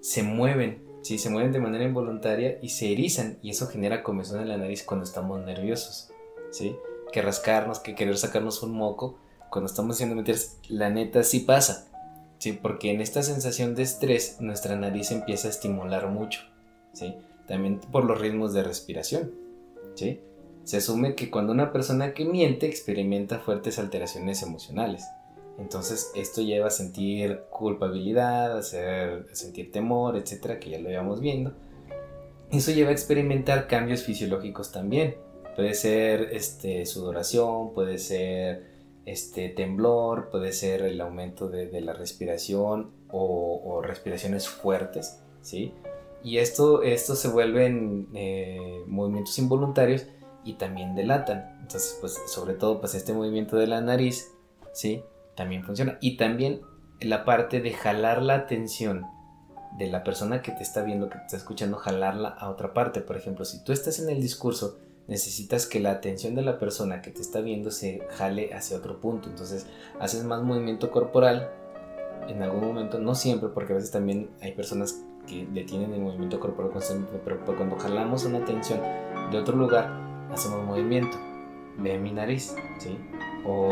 [0.00, 1.18] se mueven, ¿sí?
[1.18, 4.82] se mueven de manera involuntaria y se erizan, y eso genera comezón en la nariz
[4.84, 6.10] cuando estamos nerviosos.
[6.50, 6.76] ¿sí?
[7.12, 9.18] Que rascarnos, que querer sacarnos un moco,
[9.50, 11.88] cuando estamos haciendo mentiras, la neta sí pasa.
[12.38, 12.52] ¿sí?
[12.52, 16.40] Porque en esta sensación de estrés nuestra nariz empieza a estimular mucho,
[16.92, 17.14] ¿sí?
[17.46, 19.32] También por los ritmos de respiración,
[19.94, 20.20] ¿sí?
[20.66, 25.04] Se asume que cuando una persona que miente experimenta fuertes alteraciones emocionales.
[25.58, 31.52] Entonces esto lleva a sentir culpabilidad, a, sentir temor, etcétera, que ya lo íbamos viendo.
[32.50, 35.14] Eso lleva a experimentar cambios fisiológicos también.
[35.54, 38.64] Puede ser este, sudoración, puede ser
[39.04, 45.72] este temblor, puede ser el aumento de, la respiración o, respiraciones fuertes, ¿sí?
[46.24, 50.06] Y esto, esto se vuelven eh, movimientos involuntarios
[50.46, 51.58] y también delatan.
[51.60, 54.32] Entonces, pues sobre todo, pues este movimiento de la nariz,
[54.72, 55.02] ¿sí?
[55.34, 55.98] También funciona.
[56.00, 56.62] Y también
[57.00, 59.06] la parte de jalar la atención
[59.76, 63.00] de la persona que te está viendo, que te está escuchando, jalarla a otra parte.
[63.00, 64.78] Por ejemplo, si tú estás en el discurso
[65.08, 69.00] necesitas que la atención de la persona que te está viendo se jale hacia otro
[69.00, 69.28] punto.
[69.28, 69.66] Entonces
[70.00, 71.50] haces más movimiento corporal
[72.28, 76.40] en algún momento, no siempre, porque a veces también hay personas que detienen el movimiento
[76.40, 78.80] corporal constantemente, pero cuando jalamos una atención
[79.30, 81.18] de otro lugar, hacemos movimiento.
[81.78, 82.98] Ve mi nariz, ¿sí?
[83.44, 83.70] O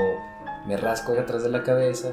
[0.66, 2.12] me rasco de atrás de la cabeza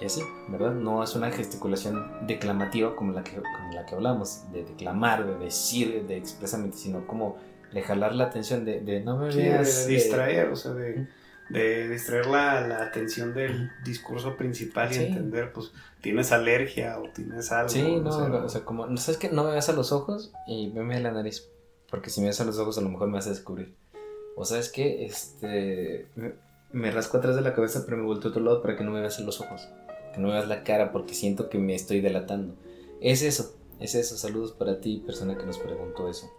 [0.00, 0.72] y así, ¿verdad?
[0.72, 5.36] No es una gesticulación declamativa como la que, como la que hablamos, de declamar, de
[5.38, 7.36] decir, de expresamente, sino como
[7.72, 9.86] de jalar la atención, de, de no me veas.
[9.86, 11.08] de, distraer, o sea, de,
[11.50, 17.50] de distraer la, la, atención del discurso principal y entender, pues, tienes alergia o tienes
[17.50, 17.68] algo.
[17.68, 18.10] Sí, no,
[18.44, 19.30] o sea, como, ¿sabes qué?
[19.30, 21.50] No me veas a los ojos y veme a la nariz,
[21.90, 23.74] porque si me ves a los ojos a lo mejor me vas a descubrir.
[24.36, 26.06] O sabes que este,
[26.72, 28.90] me, rasco atrás de la cabeza pero me vuelto a otro lado para que no
[28.90, 29.68] me veas a los ojos,
[30.14, 32.54] que no me veas la cara porque siento que me estoy delatando.
[33.00, 34.16] Es eso, es eso.
[34.16, 36.30] Saludos para ti, persona que nos preguntó eso.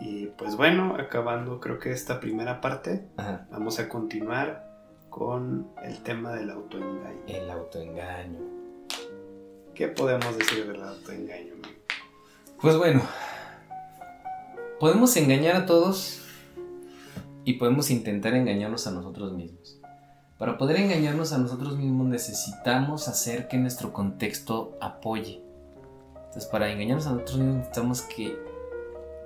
[0.00, 3.06] Y pues bueno, acabando creo que esta primera parte,
[3.50, 4.72] vamos a continuar
[5.08, 7.22] con el tema del autoengaño.
[7.26, 8.40] El autoengaño.
[9.74, 11.54] ¿Qué podemos decir del autoengaño?
[12.60, 13.02] Pues bueno,
[14.82, 16.22] podemos engañar a todos
[17.44, 19.78] y podemos intentar engañarnos a nosotros mismos.
[20.38, 25.40] Para poder engañarnos a nosotros mismos necesitamos hacer que nuestro contexto apoye.
[26.16, 28.36] Entonces para engañarnos a nosotros mismos necesitamos que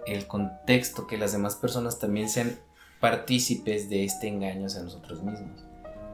[0.07, 2.59] el contexto, que las demás personas también sean
[3.01, 5.65] partícipes de este engaño hacia nosotros mismos.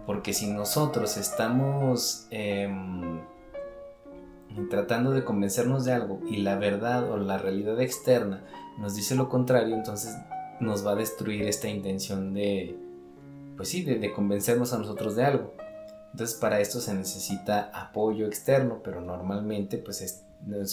[0.06, 3.18] Porque si nosotros estamos em,
[4.70, 8.44] tratando de convencernos de algo y la verdad o la realidad externa
[8.78, 10.16] nos dice lo contrario, entonces
[10.60, 12.76] nos va a destruir esta intención de,
[13.56, 15.54] pues sí, de, convencernos a nosotros de algo.
[16.12, 20.24] Entonces para esto se necesita apoyo externo, pero normalmente pues es,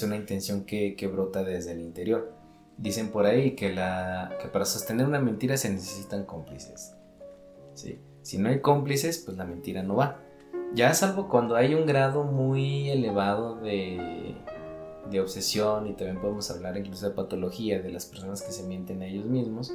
[0.04, 2.40] una intención que brota desde el interior.
[2.80, 6.96] Dicen por ahí que, la, que para sostener una mentira se necesitan cómplices.
[7.74, 8.00] ¿sí?
[8.22, 10.22] Si no hay cómplices, pues la mentira no va.
[10.74, 14.34] Ya salvo cuando hay un grado muy elevado de,
[15.10, 19.02] de obsesión y también podemos hablar incluso de patología de las personas que se mienten
[19.02, 19.74] a ellos mismos,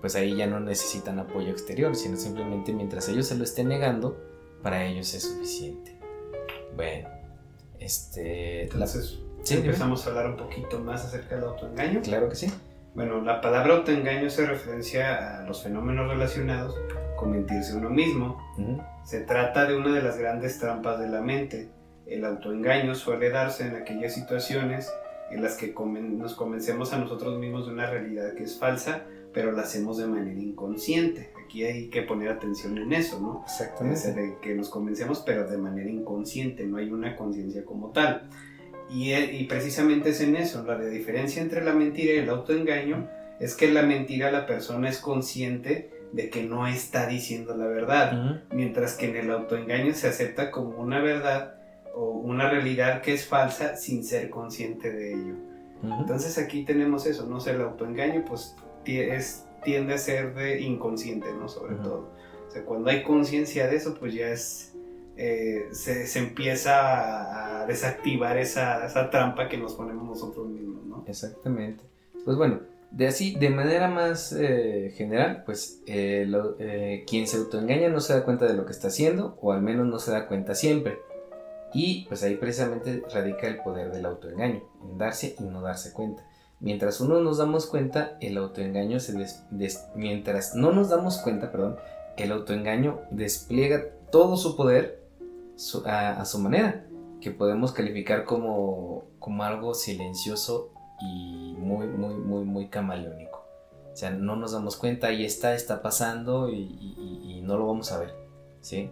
[0.00, 4.16] pues ahí ya no necesitan apoyo exterior, sino simplemente mientras ellos se lo estén negando,
[4.62, 5.96] para ellos es suficiente.
[6.76, 7.08] Bueno,
[7.78, 8.64] este...
[8.64, 9.18] Entonces,
[9.50, 12.02] empezamos a hablar un poquito más acerca del autoengaño.
[12.02, 12.52] Claro que sí.
[12.94, 16.74] Bueno, la palabra autoengaño se referencia a los fenómenos relacionados
[17.16, 18.38] con mentirse uno mismo.
[19.04, 21.70] Se trata de una de las grandes trampas de la mente.
[22.08, 24.90] El autoengaño suele darse en aquellas situaciones
[25.30, 29.52] en las que nos convencemos a nosotros mismos de una realidad que es falsa, pero
[29.52, 31.30] la hacemos de manera inconsciente.
[31.44, 33.42] Aquí hay que poner atención en eso, ¿no?
[33.44, 34.12] Exactamente.
[34.12, 38.28] de que nos convencemos, pero de manera inconsciente, no hay una conciencia como tal.
[38.90, 43.06] Y, precisamente es en eso, la diferencia entre la mentira y el autoengaño
[43.38, 48.42] es que la mentira la persona es consciente de que no está diciendo la verdad,
[48.50, 51.57] mientras que en el autoengaño se acepta como una verdad
[51.94, 55.34] o una realidad que es falsa sin ser consciente de ello.
[55.82, 57.40] Entonces aquí tenemos eso, ¿no?
[57.40, 61.48] sé, el autoengaño pues es, tiende a ser de inconsciente, ¿no?
[61.48, 62.10] Sobre todo.
[62.48, 64.74] O sea, cuando hay conciencia de eso, pues ya es...
[65.20, 71.04] Eh, se, se, empieza a, desactivar esa, esa, trampa que nos ponemos nosotros mismos, ¿no?
[71.08, 71.82] Exactamente.
[72.24, 78.00] Pues bueno, de así, de manera más eh, general, pues eh, quien se autoengaña no
[78.00, 80.54] se da cuenta de lo que está haciendo, o al menos no se da cuenta
[80.54, 80.98] siempre.
[81.72, 86.24] Y pues ahí precisamente radica el poder del autoengaño, en darse y no darse cuenta.
[86.60, 89.14] Mientras uno nos damos cuenta, el autoengaño se
[89.94, 91.76] mientras no nos damos cuenta, perdón,
[92.16, 95.04] el autoengaño despliega todo su poder
[95.84, 96.84] a, su manera,
[97.20, 103.44] que podemos calificar como, como algo silencioso y muy, muy, muy, muy camaleónico.
[103.92, 107.92] O sea, no nos damos cuenta, ahí está, está pasando y, y no lo vamos
[107.92, 108.14] a ver,
[108.60, 108.90] ¿sí?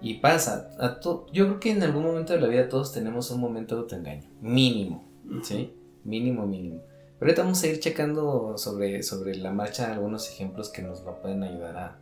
[0.00, 0.70] Y pasa.
[0.78, 1.00] A
[1.32, 4.28] yo creo que en algún momento de la vida todos tenemos un momento de autoengaño.
[4.40, 5.04] Mínimo.
[5.42, 5.74] ¿Sí?
[6.04, 6.80] Mínimo, mínimo.
[7.18, 11.20] Pero ahorita vamos a ir checando sobre, sobre la marcha algunos ejemplos que nos lo
[11.20, 11.98] pueden ayudar a,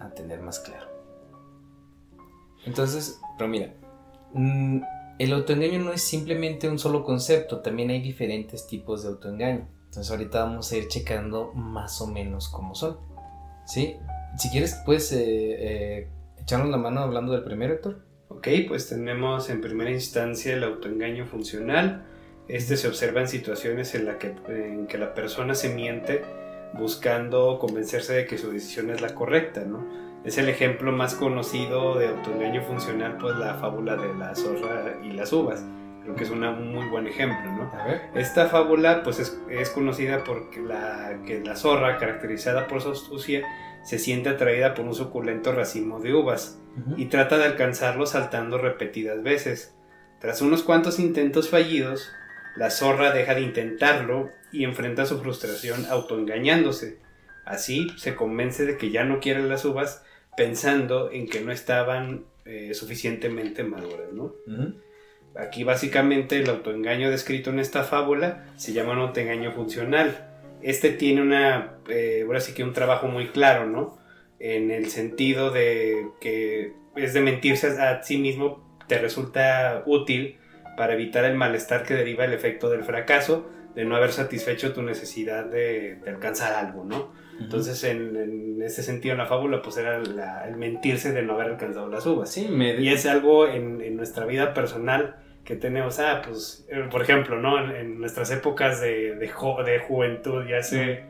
[0.00, 0.86] a tener más claro.
[2.64, 3.74] Entonces, pero mira,
[4.32, 4.80] mm,
[5.18, 9.68] el autoengaño no es simplemente un solo concepto, también hay diferentes tipos de autoengaño.
[9.86, 12.96] Entonces ahorita vamos a ir checando más o menos cómo son.
[13.66, 13.96] ¿Sí?
[14.38, 16.08] Si quieres, puedes eh, eh,
[16.42, 17.98] echarnos la mano hablando del primero, Héctor.
[18.28, 22.04] Ok, pues tenemos en primera instancia el autoengaño funcional.
[22.48, 26.24] Este se observa en situaciones en, la que, en que la persona se miente
[26.74, 29.84] buscando convencerse de que su decisión es la correcta, ¿no?
[30.24, 35.12] Es el ejemplo más conocido de autoengaño funcional, pues la fábula de la zorra y
[35.12, 35.64] las uvas.
[36.02, 36.40] Creo que es un
[36.72, 37.70] muy buen ejemplo, ¿no?
[38.14, 43.42] Esta fábula, pues es, es conocida porque la, que la zorra, caracterizada por su astucia,
[43.82, 46.58] se siente atraída por un suculento racimo de uvas
[46.96, 49.74] y trata de alcanzarlo saltando repetidas veces.
[50.20, 52.10] Tras unos cuantos intentos fallidos,
[52.56, 56.98] la zorra deja de intentarlo y enfrenta su frustración autoengañándose.
[57.44, 60.04] Así se convence de que ya no quiere las uvas
[60.36, 64.34] pensando en que no estaban eh, suficientemente maduras, ¿no?
[65.34, 70.31] Aquí básicamente el autoengaño descrito en esta fábula se llama un autoengaño funcional
[70.62, 73.98] este tiene una, eh, ahora sí que un trabajo muy claro, ¿no?
[74.38, 80.38] En el sentido de que es de mentirse a sí mismo te resulta útil
[80.76, 84.82] para evitar el malestar que deriva el efecto del fracaso, de no haber satisfecho tu
[84.82, 87.12] necesidad de, alcanzar algo, ¿no?
[87.40, 91.88] Entonces, en, ese sentido, en la fábula, pues era el mentirse de no haber alcanzado
[91.88, 92.30] las uvas.
[92.30, 92.80] Sí, me...
[92.80, 97.38] Y es algo en, en nuestra vida personal que tenemos, ah, pues, eh, por ejemplo,
[97.38, 97.74] ¿no?
[97.74, 101.04] En, nuestras épocas de, de, de, juventud, ya hace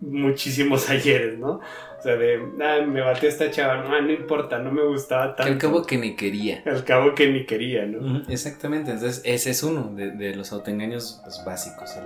[0.00, 1.60] muchísimos ayeres, ¿no?
[1.98, 5.52] O sea, de, ah, me batió esta chava, no, no importa, no me gustaba tanto.
[5.52, 6.62] Al cabo que ni quería.
[6.66, 8.22] Al cabo que ni quería, ¿no?
[8.28, 11.96] exactamente, entonces ese es uno de, de los autoengaños pues, básicos.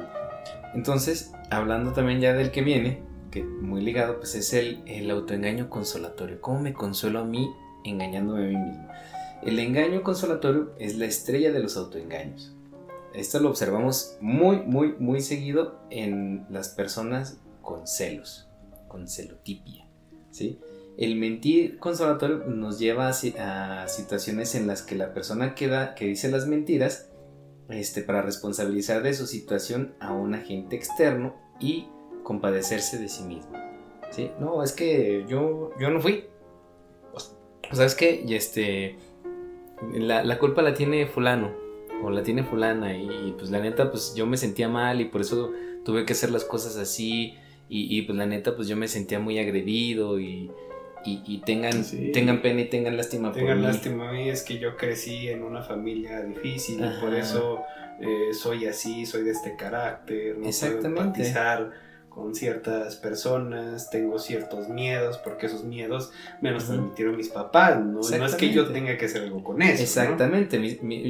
[0.74, 5.70] Entonces, hablando también ya del que viene, que muy ligado, pues es el, el autoengaño
[5.70, 6.40] consolatorio.
[6.40, 7.50] ¿Cómo me consuelo a mí
[7.84, 8.88] engañándome a mí mismo?
[9.42, 12.54] El engaño consolatorio es la estrella de los autoengaños.
[13.14, 18.48] Esto lo observamos muy, muy, muy seguido en las personas con celos,
[18.86, 19.86] con celotipia.
[20.30, 20.60] ¿sí?
[20.98, 26.30] El mentir consolatorio nos lleva a, situaciones en las que la persona queda, que dice
[26.30, 27.08] las mentiras
[27.70, 31.88] este, para responsabilizar de su situación a un agente externo y
[32.22, 33.52] compadecerse de sí mismo.
[34.10, 34.30] ¿sí?
[34.38, 36.26] No, es que yo, yo no fui.
[37.72, 38.98] O sea, que este,
[39.92, 41.52] la, culpa la tiene fulano
[42.02, 45.20] o la tiene fulana y, pues la neta pues yo me sentía mal y por
[45.20, 45.52] eso
[45.84, 47.34] tuve que hacer las cosas así
[47.68, 50.50] y, pues la neta pues yo me sentía muy agredido y,
[51.04, 53.62] y, tengan, tengan pena y tengan lástima tengan por mí.
[53.62, 57.62] lástima a mí, es que yo crecí en una familia difícil y por eso
[58.00, 61.20] eh, soy así, soy de este carácter, no Exactamente.
[61.20, 61.70] puedo
[62.20, 68.00] con ciertas personas, tengo ciertos miedos, porque esos miedos me los transmitieron mis papás, ¿no?
[68.00, 69.82] no es que yo tenga que hacer algo con eso.
[69.82, 70.60] Exactamente,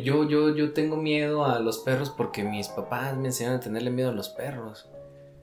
[0.02, 3.90] yo, yo, yo tengo miedo a los perros porque mis papás me enseñaron a tenerle
[3.90, 4.88] miedo a los perros.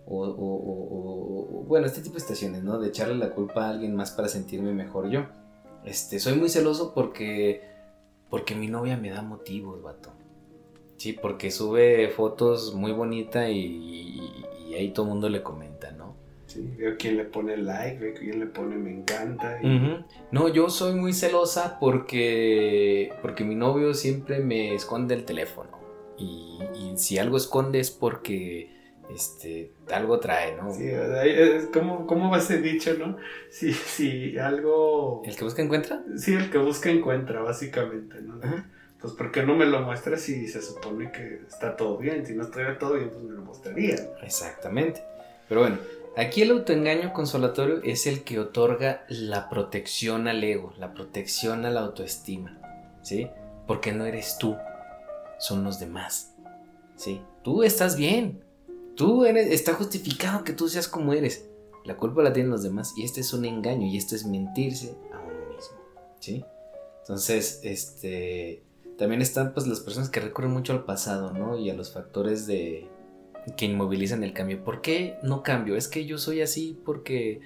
[0.10, 2.80] O, o, o, bueno, este tipo de situaciones, ¿no?
[2.80, 5.26] De echarle la culpa a alguien más para sentirme mejor yo.
[5.84, 7.62] Este, soy muy celoso porque,
[8.30, 10.14] porque mi novia me da motivos, vato.
[10.96, 16.16] Sí, porque sube fotos muy bonita y, y ahí todo el mundo le comenta, ¿no?
[16.48, 19.60] Sí, veo quién le pone like, veo quién le pone me encanta.
[20.32, 25.78] No, yo soy muy celosa porque, porque mi novio siempre me esconde el teléfono.
[26.18, 26.58] Y,
[26.96, 28.72] si algo esconde es porque
[29.14, 30.74] este, algo trae, ¿no?
[30.74, 30.90] Sí,
[31.72, 33.18] ¿cómo, ¿cómo, va ese dicho, no?
[33.52, 35.22] Si, si algo...
[35.26, 36.02] ¿El que busca encuentra?
[36.16, 38.40] Sí, el que busca encuentra, básicamente, ¿no?
[39.00, 42.26] Pues, ¿por qué no me lo muestras si se supone que está todo bien?
[42.26, 43.96] Si no estuviera todo bien, pues me lo mostraría.
[44.24, 45.04] Exactamente.
[45.48, 45.78] Pero bueno,
[46.16, 51.70] aquí el autoengaño consolatorio es el que otorga la protección al ego, la protección a
[51.70, 52.60] la autoestima,
[53.04, 53.30] ¿sí?
[53.68, 54.58] Porque no eres tú,
[55.40, 56.34] son los demás,
[56.96, 57.22] ¿sí?
[57.44, 58.44] Tú estás bien,
[58.96, 61.46] tú eres, está justificado que tú seas como eres.
[61.86, 64.96] La culpa la tienen los demás y este es un engaño y esto es mentirse
[65.14, 65.78] a uno mismo,
[66.20, 66.44] ¿sí?
[67.00, 68.67] Entonces, este
[68.98, 71.58] también están pues las personas que recurren mucho al pasado, ¿no?
[71.58, 72.90] Y a los factores de
[73.56, 74.64] que inmovilizan el cambio.
[74.64, 75.76] ¿Por qué no cambio?
[75.76, 77.40] Es que yo soy así porque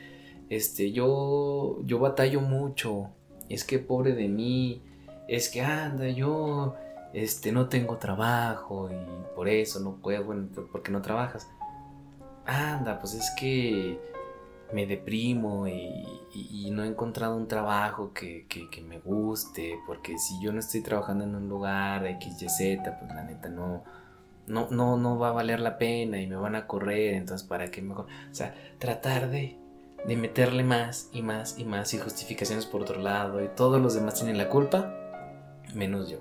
[0.49, 3.09] este yo yo batallo mucho.
[3.49, 4.81] Es que pobre de mí,
[5.27, 6.75] es que anda, yo
[7.13, 11.47] este no tengo trabajo y por eso no puedo, bueno, porque no trabajas.
[12.45, 13.99] Anda, pues es que
[14.73, 16.03] me deprimo y,
[16.71, 18.45] no he encontrado un trabajo que,
[18.87, 23.13] me guste, porque si yo no estoy trabajando en un lugar X, Y, Z, pues
[23.13, 23.83] la neta no,
[24.47, 27.69] no, no, no va a valer la pena y me van a correr, entonces para
[27.69, 29.57] qué mejor, o sea, tratar de,
[30.07, 33.93] de meterle más y más y más y justificaciones por otro lado y todos los
[33.93, 34.93] demás tienen la culpa,
[35.75, 36.19] menos yo,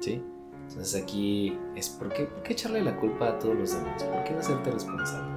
[0.00, 0.22] ¿sí?
[0.68, 4.02] Entonces aquí es, ¿por qué, ¿por qué echarle la culpa a todos los demás?
[4.02, 5.31] ¿Por qué no hacerte responsable?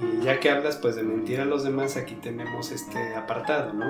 [0.00, 3.86] Y ya que hablas pues de mentir a los demás, aquí tenemos este apartado, ¿no?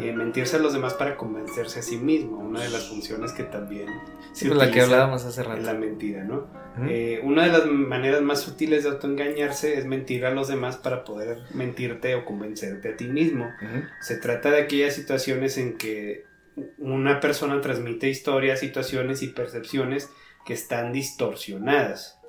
[0.00, 3.42] Eh, mentirse a los demás para convencerse a sí mismo, una de las funciones que
[3.44, 3.86] también
[4.32, 5.60] sí, pues la que hablábamos hace rato.
[5.60, 6.48] la mentira, ¿no?
[6.88, 11.04] Eh, una de las maneras más sutiles de autoengañarse es mentir a los demás para
[11.04, 13.46] poder mentirte o convencerte a ti mismo.
[14.00, 16.24] Se trata de aquellas situaciones en que
[16.78, 20.10] una persona transmite historias, situaciones y percepciones
[20.46, 22.21] que están distorsionadas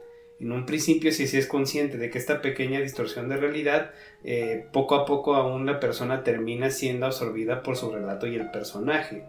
[0.43, 3.91] en un principio si sí es consciente de que esta pequeña distorsión de realidad,
[4.25, 8.51] eh, poco a poco aún la persona termina siendo absorbida por su relato y el
[8.51, 9.23] personaje.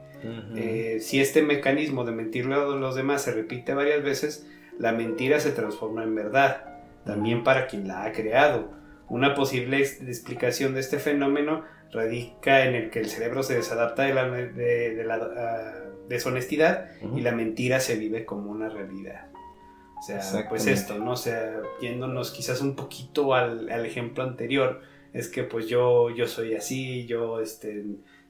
[0.57, 4.49] Eh, si este mecanismo de mentirle a los demás se repite varias veces,
[4.79, 6.65] la mentira se transforma en verdad,
[7.05, 8.73] también para quien la ha creado.
[9.09, 11.63] Una posible explicación de este fenómeno
[11.93, 15.75] radica en el que el cerebro se desadapta de la, de, la ah,
[16.09, 19.29] deshonestidad y la mentira se vive como una realidad.
[20.05, 21.13] O sea, pues esto, ¿no?
[21.13, 24.83] O sea, yéndonos quizás un poquito al, ejemplo anterior,
[25.15, 27.85] es que pues yo, yo soy así, yo este,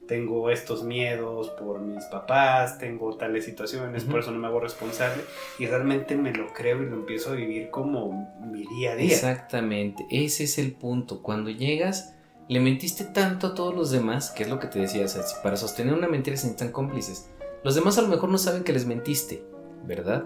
[0.07, 5.23] tengo estos miedos por mis papás, tengo tales situaciones, por eso no me hago responsable
[5.59, 9.13] y realmente me lo creo y lo empiezo a vivir como mi día a día.
[9.13, 11.21] Exactamente, ese es el punto.
[11.21, 12.15] Cuando llegas,
[12.47, 15.23] le mentiste tanto a todos los demás, que es lo que te decía, o sea,
[15.43, 17.29] para sostener una mentira se necesitan cómplices.
[17.65, 19.43] Los demás a lo mejor no saben que les mentiste,
[19.83, 20.23] ¿verdad?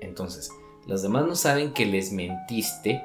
[0.00, 0.50] Entonces,
[0.86, 3.02] los demás no saben que les mentiste,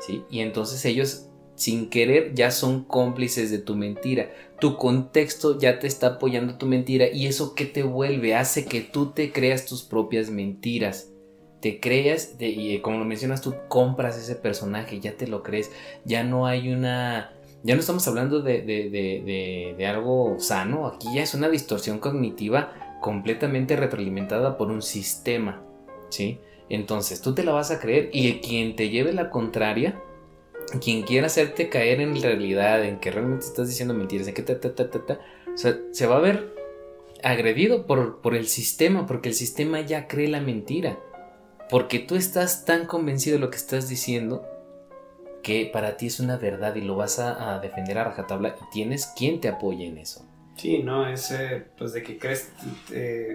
[0.00, 0.24] ¿sí?
[0.30, 1.26] Y entonces ellos,
[1.56, 4.30] sin querer, ya son cómplices de tu mentira.
[4.60, 8.80] Tu contexto ya te está apoyando tu mentira y eso que te vuelve hace que
[8.80, 11.10] tú te creas tus propias mentiras.
[11.60, 15.70] Te creas, y eh, como lo mencionas, tú compras ese personaje, ya te lo crees,
[16.04, 17.34] ya no hay una...
[17.64, 22.72] Ya no estamos hablando de, de, de algo sano, aquí ya es una distorsión cognitiva
[23.00, 25.67] completamente retroalimentada por un sistema.
[26.68, 30.02] Entonces tú te la vas a creer y quien te lleve la contraria,
[30.80, 34.44] quien quiera hacerte caer en realidad, en que realmente estás diciendo mentiras, en que
[35.92, 36.54] se va a ver
[37.22, 40.98] agredido por, por el sistema, porque el sistema ya cree la mentira.
[41.70, 44.46] Porque tú estás tan convencido de lo que estás diciendo
[45.42, 48.70] que para ti es una verdad y lo vas a, a defender a rajatabla y
[48.70, 50.27] tienes quien te apoye en eso.
[50.58, 51.08] Sí, ¿no?
[51.08, 52.52] Ese, pues de que crees,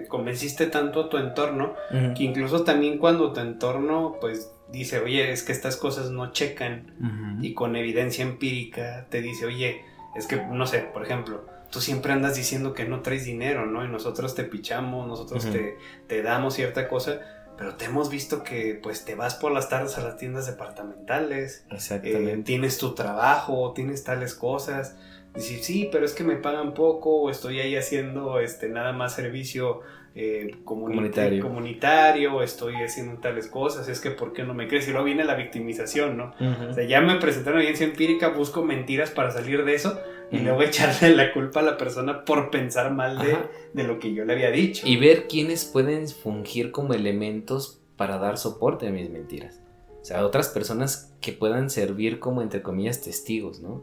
[0.08, 1.74] convenciste tanto a tu entorno,
[2.14, 7.38] que incluso también cuando tu entorno, pues dice, oye, es que estas cosas no checan,
[7.40, 9.82] y con evidencia empírica te dice, oye,
[10.14, 13.84] es que, no sé, por ejemplo, tú siempre andas diciendo que no traes dinero, ¿no?
[13.84, 17.20] Y nosotros te pichamos, nosotros te, te damos cierta cosa,
[17.56, 21.64] pero te hemos visto que pues te vas por las tardes a las tiendas departamentales,
[21.70, 22.32] Exactamente.
[22.32, 24.96] Eh, tienes tu trabajo, tienes tales cosas,
[25.34, 29.14] decir, sí, pero es que me pagan poco o estoy ahí haciendo este, nada más
[29.14, 29.80] servicio
[30.14, 31.42] eh, comunitario.
[31.42, 34.86] comunitario, estoy haciendo tales cosas, es que ¿por qué no me crees?
[34.86, 36.34] Y luego viene la victimización, ¿no?
[36.70, 40.62] O sea, ya me presentaron evidencia empírica, busco mentiras para salir de eso y luego
[40.62, 43.36] echarle la culpa a la persona por pensar mal de,
[43.72, 44.86] de, lo que yo le había dicho.
[44.86, 49.60] Y ver quiénes pueden fungir como elementos para dar soporte a mis mentiras.
[50.00, 53.82] O sea, otras personas que puedan servir como, entre comillas, testigos, ¿no?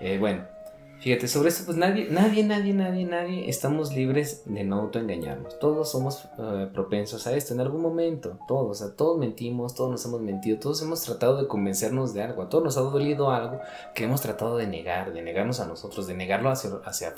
[0.00, 0.44] Eh, bueno,
[1.00, 5.58] Fíjate, sobre esto, pues nadie, nadie, nadie, nadie, nadie estamos libres de no autoengañarnos.
[5.58, 8.38] Todos somos eh, propensos a esto en algún momento.
[8.48, 12.48] Todos, todos mentimos, todos nos hemos mentido, todos hemos tratado de convencernos de algo, a
[12.48, 13.60] todos nos ha dolido algo
[13.94, 17.14] que hemos tratado de negar, de negarnos a nosotros, de negarlo hacia, hacia,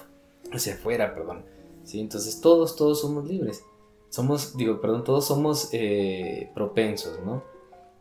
[0.52, 1.44] hacia afuera, perdón.
[1.84, 2.00] ¿Sí?
[2.00, 3.62] Entonces, todos, todos somos libres.
[4.10, 7.42] somos, digo, perdón, todos somos eh, propensos, ¿no?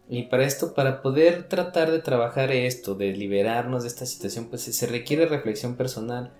[0.10, 4.62] Y para esto, para poder tratar de trabajar esto, de liberarnos de esta situación, pues
[4.62, 6.32] se requiere reflexión personal.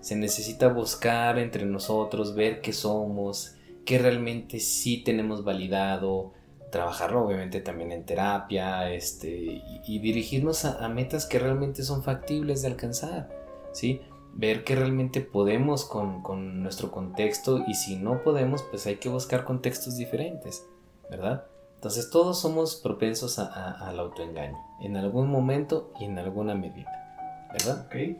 [0.00, 6.34] Se necesita buscar entre nosotros, ver qué somos, qué realmente sí tenemos validado,
[6.70, 12.68] trabajarlo obviamente también en terapia, este, y, dirigirnos a, metas que realmente son factibles de
[12.68, 13.28] alcanzar,
[13.72, 14.02] ¿sí?
[14.34, 19.08] Ver que realmente podemos con, con nuestro contexto y si no podemos, pues hay que
[19.08, 20.64] buscar contextos diferentes,
[21.10, 21.46] ¿verdad?
[21.76, 27.86] Entonces todos somos propensos al autoengaño, en algún momento y en alguna medida, ¿verdad?
[27.86, 28.18] Ok.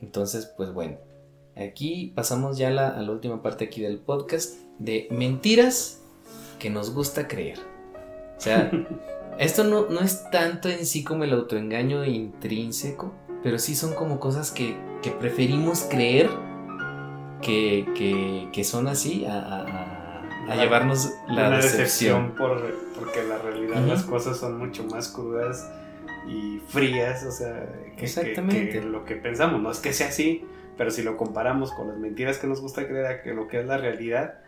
[0.00, 0.96] Entonces, pues bueno,
[1.56, 6.00] aquí pasamos ya a la última parte aquí del podcast de mentiras
[6.58, 7.58] que nos gusta creer.
[8.36, 8.70] O sea,
[9.38, 14.20] esto no, no es tanto en sí como el autoengaño intrínseco, pero sí son como
[14.20, 16.30] cosas que, que preferimos creer
[17.42, 19.87] que, que, son así a a
[20.56, 22.34] llevarnos la decepción.
[22.34, 22.60] por,
[22.98, 25.70] porque la realidad las cosas son mucho más crudas
[26.28, 28.82] y frías, o sea, que, Exactamente.
[28.82, 29.60] lo que pensamos.
[29.60, 30.44] No es que sea así,
[30.76, 33.60] pero si lo comparamos con las mentiras que nos gusta creer a que lo que
[33.60, 34.40] es la realidad,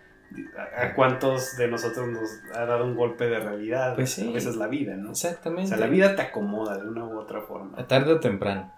[0.77, 3.95] ¿a cuántos de nosotros nos ha dado un golpe de realidad?
[3.95, 4.29] Pues sí.
[4.29, 5.11] A veces la vida, ¿no?
[5.11, 5.65] Exactamente.
[5.65, 7.79] O sea, la vida te acomoda de una u otra forma.
[7.79, 8.73] A tarde o temprano.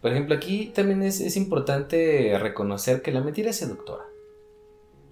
[0.00, 4.04] Por ejemplo, aquí también es, es importante reconocer que la mentira es seductora.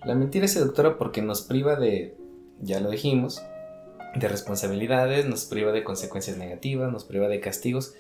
[0.05, 2.17] La mentira es seductora porque nos priva de,
[2.61, 3.43] ya lo dijimos,
[4.15, 7.95] de responsabilidades, nos priva de consecuencias negativas, nos priva de castigos,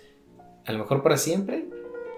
[0.65, 1.69] a lo mejor para siempre,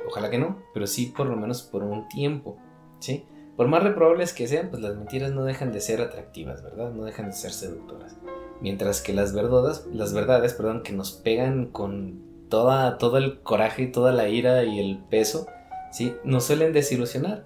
[0.06, 2.58] ojalá que no, pero sí por lo menos por un tiempo,
[2.98, 3.24] ¿sí?
[3.56, 6.92] Por más reprobables que sean, pues las mentiras no dejan de ser atractivas, ¿verdad?
[6.92, 8.16] No dejan de ser seductoras.
[8.60, 13.82] Mientras que las verdades, las verdades, perdón, que nos pegan con toda, todo el coraje
[13.82, 15.46] y toda la ira y el peso,
[15.90, 16.14] ¿sí?
[16.24, 17.44] Nos suelen desilusionar.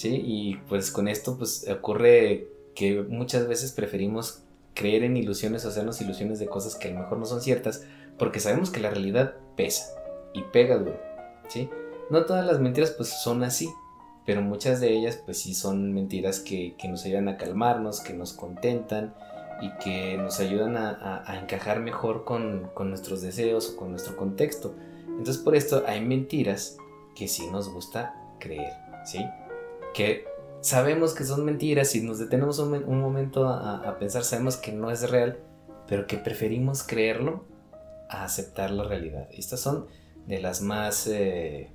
[0.00, 0.22] ¿Sí?
[0.24, 4.42] Y pues con esto pues ocurre que muchas veces preferimos
[4.72, 7.84] creer en ilusiones o hacernos ilusiones de cosas que a lo mejor no son ciertas
[8.18, 9.92] porque sabemos que la realidad pesa
[10.32, 10.98] y pega duro,
[11.48, 11.68] ¿sí?
[12.08, 13.68] No todas las mentiras pues son así,
[14.24, 18.32] pero muchas de ellas pues sí son mentiras que, nos ayudan a calmarnos, que nos
[18.32, 19.14] contentan
[19.60, 24.74] y que nos ayudan a, encajar mejor con, con, nuestros deseos o con nuestro contexto.
[25.06, 26.78] Entonces por esto hay mentiras
[27.14, 28.72] que sí nos gusta creer,
[29.04, 29.22] ¿sí?
[29.94, 30.24] Que
[30.60, 35.08] sabemos que son mentiras y nos detenemos un, momento a, pensar, sabemos que no es
[35.10, 35.38] real,
[35.86, 37.44] pero que preferimos creerlo
[38.08, 39.28] a aceptar la realidad.
[39.32, 39.86] Estas son
[40.26, 41.70] de las más, eh,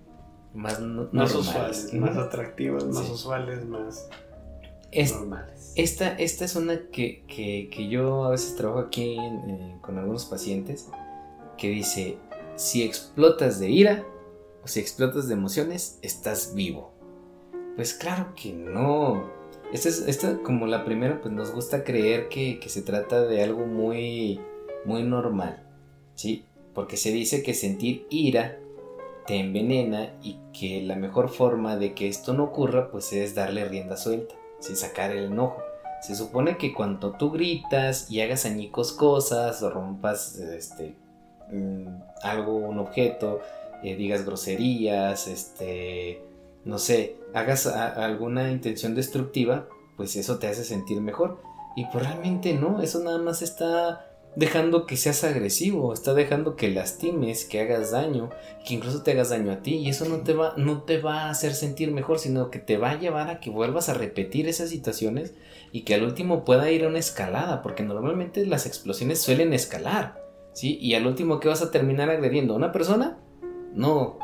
[0.53, 4.07] más, usuales, más atractivas, más usuales, más
[5.11, 5.73] normales.
[5.75, 10.87] Esta, esta es una que, que, yo a veces trabajo aquí eh, con algunos pacientes
[11.57, 12.17] que dice,
[12.55, 14.05] si explotas de ira
[14.63, 16.94] o si explotas de emociones, estás vivo.
[17.75, 19.29] Pues claro que no.
[19.73, 23.65] Esta es esta como la primera, pues nos gusta creer que, se trata de algo
[23.65, 24.39] muy,
[24.85, 25.63] muy normal,
[26.13, 26.45] ¿sí?
[26.73, 28.59] Porque se dice que sentir ira
[29.25, 33.65] te envenena y que la mejor forma de que esto no ocurra, pues es darle
[33.65, 35.61] rienda suelta, sin sacar el enojo.
[36.01, 40.93] Se supone que cuando tú gritas y hagas añicos cosas o rompas este,
[41.51, 41.87] mm,
[42.21, 43.41] algo, un objeto,
[43.83, 46.21] eh, digas groserías, este,
[46.65, 51.41] no sé, hagas alguna intención destructiva, pues eso te hace sentir mejor.
[51.75, 56.69] Y pues realmente no, eso nada más está dejando que seas agresivo, está dejando que
[56.69, 58.29] lastimes, que hagas daño,
[58.65, 61.23] que incluso te hagas daño a ti y eso no te va no te va
[61.23, 64.47] a hacer sentir mejor, sino que te va a llevar a que vuelvas a repetir
[64.47, 65.33] esas situaciones
[65.71, 70.21] y que al último pueda ir a una escalada, porque normalmente las explosiones suelen escalar,
[70.53, 70.77] ¿sí?
[70.81, 73.19] Y al último que vas a terminar agrediendo a una persona?
[73.73, 74.19] No,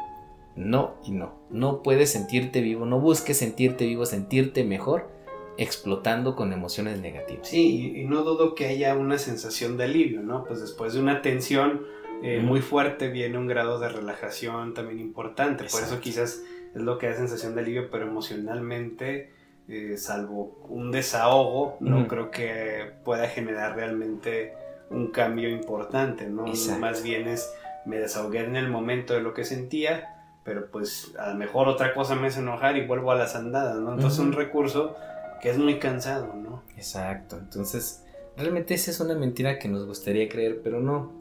[0.56, 1.34] no y no.
[1.50, 5.10] No puedes sentirte vivo, no busques sentirte vivo, sentirte mejor
[5.58, 7.48] explotando con emociones negativas.
[7.48, 10.46] Sí, y, no dudo que haya una sensación de alivio, ¿no?
[10.46, 11.86] Pues después de una tensión
[12.24, 15.66] eh, muy fuerte viene un grado de relajación también importante.
[15.66, 16.42] Por eso quizás
[16.74, 19.32] es lo que da sensación de alivio, pero emocionalmente,
[19.68, 24.54] eh, salvo un desahogo, no creo que pueda generar realmente
[24.90, 26.46] un cambio importante, ¿no?
[26.80, 27.52] Más bien es,
[27.86, 31.94] me desahogué en el momento de lo que sentía, pero pues a lo mejor otra
[31.94, 33.94] cosa me hace enojar y vuelvo a las andadas, ¿no?
[33.94, 34.96] Entonces es un recurso
[35.42, 36.64] que es muy cansado, ¿no?
[36.76, 38.04] Exacto, entonces
[38.38, 41.12] realmente esa es una mentira que nos gustaría creer, pero no,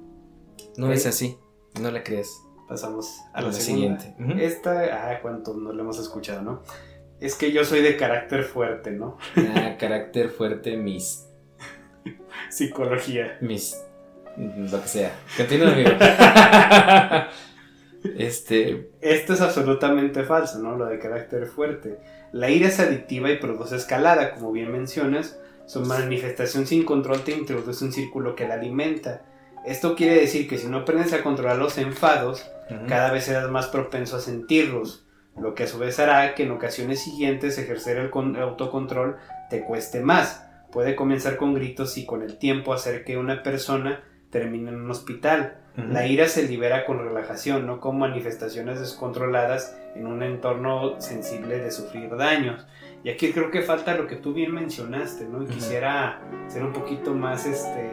[0.76, 1.38] no es así,
[1.80, 2.42] no la crees.
[2.68, 4.14] Pasamos a, la, siguiente.
[4.38, 6.62] Esta, ah, cuánto no la hemos escuchado, ¿no?
[7.18, 9.18] Es que yo soy de carácter fuerte, ¿no?
[9.36, 11.26] Ah, carácter fuerte, mis...
[12.48, 13.36] Psicología.
[13.40, 13.76] Mis...
[14.36, 15.12] Lo que sea.
[15.36, 15.90] Continúa, amigo.
[18.16, 18.90] Este...
[19.00, 20.76] Esto es absolutamente falso, ¿no?
[20.76, 21.98] Lo de carácter fuerte.
[22.32, 27.30] La ira es adictiva y produce escalada, como bien mencionas, Su manifestación sin control te
[27.30, 29.22] introduce un círculo que la alimenta.
[29.64, 32.50] Esto quiere decir que si no aprendes a controlar los enfados,
[32.88, 35.06] cada vez serás más propenso a sentirlos,
[35.38, 39.16] lo que a su vez hará que en ocasiones siguientes ejercer el autocontrol
[39.48, 40.44] te cueste más.
[40.72, 44.90] Puede comenzar con gritos y con el tiempo hacer que una persona termine en un
[44.90, 45.58] hospital.
[45.88, 51.70] La ira se libera con relajación, no con manifestaciones descontroladas en un entorno sensible de
[51.70, 52.66] sufrir daños.
[53.02, 55.42] Y aquí creo que falta lo que tú bien mencionaste, ¿no?
[55.42, 57.90] Y quisiera ser un poquito más, este,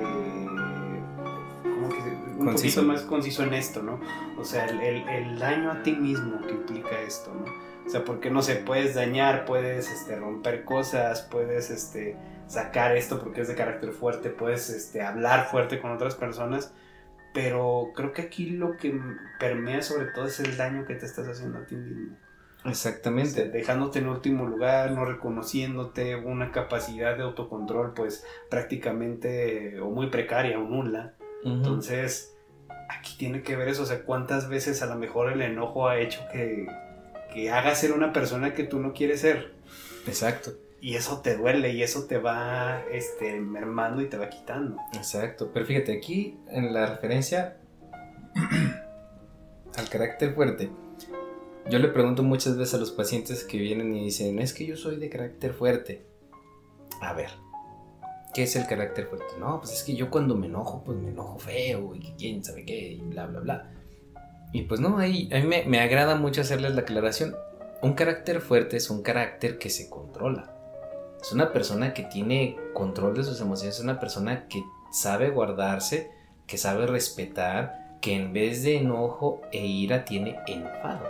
[2.38, 4.00] un poquito más conciso en esto, ¿no?
[4.38, 7.46] O sea, el, el, daño a ti mismo que implica esto, ¿no?
[7.86, 12.18] O sea, porque no sé, puedes dañar, puedes este, romper cosas, puedes este,
[12.48, 16.74] sacar esto porque es de carácter fuerte, puedes este, hablar fuerte con otras personas,
[17.38, 19.00] pero creo que aquí lo que
[19.40, 22.18] permea sobre todo es el daño que te estás haciendo a ti mismo.
[22.66, 23.48] Exactamente.
[23.50, 30.58] dejándote en último lugar, no reconociéndote, una capacidad de autocontrol pues prácticamente o muy precaria
[30.58, 31.14] o nula.
[31.44, 32.36] Entonces,
[32.90, 36.00] aquí tiene que ver eso, o sea, cuántas veces a lo mejor el enojo ha
[36.00, 36.66] hecho que,
[37.32, 39.54] que hagas ser una persona que tú no quieres ser.
[40.08, 40.54] Exacto.
[40.80, 44.78] Y eso te duele y eso te va este, mermando y te va quitando.
[44.94, 45.50] Exacto.
[45.54, 47.58] Pero fíjate, aquí en la referencia
[49.76, 50.70] al carácter fuerte,
[51.70, 54.78] yo le pregunto muchas veces a los pacientes que vienen y dicen, es que yo
[54.78, 56.06] soy de carácter fuerte.
[57.02, 57.30] A ver,
[58.34, 59.34] ¿qué es el carácter fuerte?
[59.40, 62.66] No, pues es que yo cuando me enojo, pues me enojo feo y quién sabe
[62.66, 63.72] qué y bla, bla, bla.
[64.54, 67.36] Y pues no, ahí, a mí me agrada mucho hacerles la aclaración.
[67.82, 70.57] Un carácter fuerte es un carácter que se controla.
[71.22, 76.12] Es una persona que tiene control de sus emociones, es una persona que sabe guardarse,
[76.46, 81.06] que sabe respetar, que en vez de enojo e ira tiene enfado.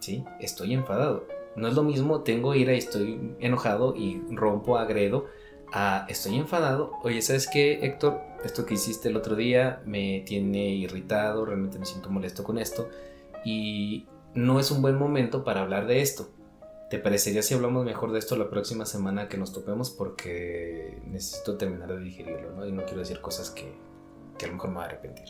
[0.00, 0.24] ¿sí?
[0.40, 1.26] Estoy enfadado.
[1.56, 5.26] No es lo mismo tengo ira y estoy enojado y rompo, agredo,
[5.72, 6.92] a estoy enfadado.
[7.02, 8.20] Oye, ¿sabes qué, Héctor?
[8.44, 12.88] Esto que hiciste el otro día me tiene irritado, realmente me siento molesto con esto
[13.44, 16.28] y no es un buen momento para hablar de esto.
[16.90, 19.90] ¿Te parecería si hablamos mejor de esto la próxima semana que nos topemos?
[19.90, 22.66] Porque necesito terminar de digerirlo, ¿no?
[22.66, 23.72] Y no quiero decir cosas que,
[24.36, 25.26] que a lo mejor me voy a arrepentir.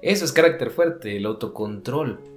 [0.00, 2.32] Eso es carácter fuerte, el autocontrol.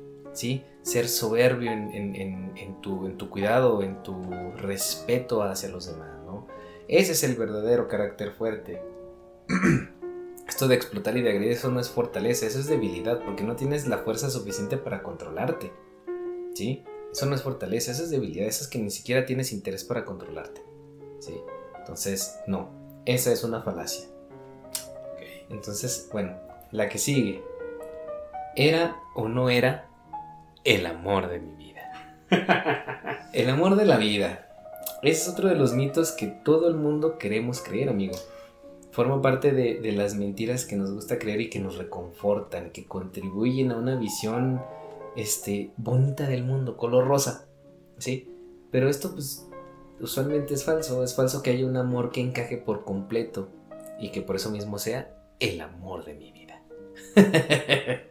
[0.81, 4.21] Ser soberbio en, tu, cuidado, en tu
[4.57, 6.45] respeto hacia los demás, ¿no?
[6.89, 8.81] Ese es el verdadero carácter fuerte.
[10.47, 13.55] Esto de explotar y de agredir, eso no es fortaleza, eso es debilidad, porque no
[13.55, 15.71] tienes la fuerza suficiente para controlarte,
[16.53, 16.83] ¿sí?
[17.15, 20.03] Eso no es fortaleza, eso es debilidad, eso es que ni siquiera tienes interés para
[20.03, 20.61] controlarte,
[21.19, 21.33] ¿sí?
[21.79, 22.71] Entonces, no,
[23.05, 24.09] esa es una falacia.
[25.49, 26.35] Entonces, bueno,
[26.71, 27.41] la que sigue.
[28.57, 29.87] ¿Era o no era
[30.65, 32.19] el amor de mi vida.
[33.31, 34.49] El amor de la vida.
[35.01, 38.15] Es otro de los mitos que todo el mundo queremos creer, amigo.
[38.91, 43.71] Forma parte de, las mentiras que nos gusta creer y que nos reconfortan, que contribuyen
[43.71, 44.61] a una visión
[45.15, 47.47] este, bonita del mundo, color rosa.
[47.97, 48.29] ¿Sí?
[48.71, 49.47] Pero esto, pues,
[49.99, 51.03] usualmente es falso.
[51.03, 53.49] Es falso que haya un amor que encaje por completo
[53.99, 56.61] y que por eso mismo sea el amor de mi vida.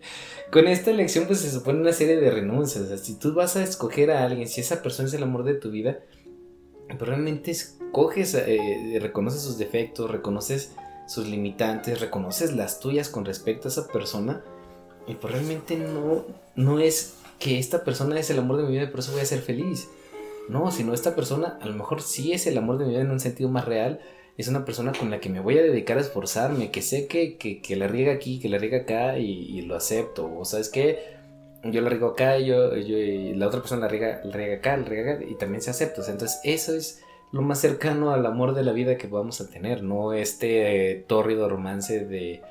[0.50, 3.00] con esta elección pues se supone una serie de renuncias.
[3.00, 5.70] Si tú vas a escoger a alguien, si esa persona es el amor de tu
[5.70, 5.98] vida,
[6.86, 10.72] pero pues, realmente escoges, eh, reconoces sus defectos, reconoces
[11.06, 14.44] sus limitantes, reconoces las tuyas con respecto a esa persona.
[15.06, 16.24] Y pues realmente no,
[16.56, 19.20] no es que esta persona es el amor de mi vida y por eso voy
[19.20, 19.88] a ser feliz.
[20.48, 23.10] No, sino esta persona a lo mejor sí es el amor de mi vida en
[23.10, 24.00] un sentido más real,
[24.36, 27.36] es una persona con la que me voy a dedicar a esforzarme, que sé que,
[27.36, 30.30] que, la riega aquí, que la riega acá y, lo acepto.
[30.36, 30.98] O sabes que
[31.62, 34.76] yo la riego acá, yo, yo, y la otra persona la riega, la riega acá,
[34.76, 36.02] la riega acá y también se acepta.
[36.10, 37.02] entonces eso es
[37.32, 41.04] lo más cercano al amor de la vida que vamos a tener, no este eh,
[41.06, 42.42] tórrido romance de,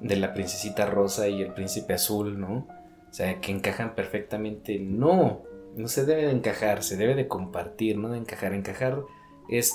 [0.00, 2.66] de la princesita rosa y el príncipe azul, ¿no?
[3.10, 4.78] O sea, que encajan perfectamente.
[4.78, 5.42] No,
[5.76, 8.52] no se debe de encajar, se debe de compartir, no de encajar.
[8.52, 9.02] Encajar
[9.48, 9.74] es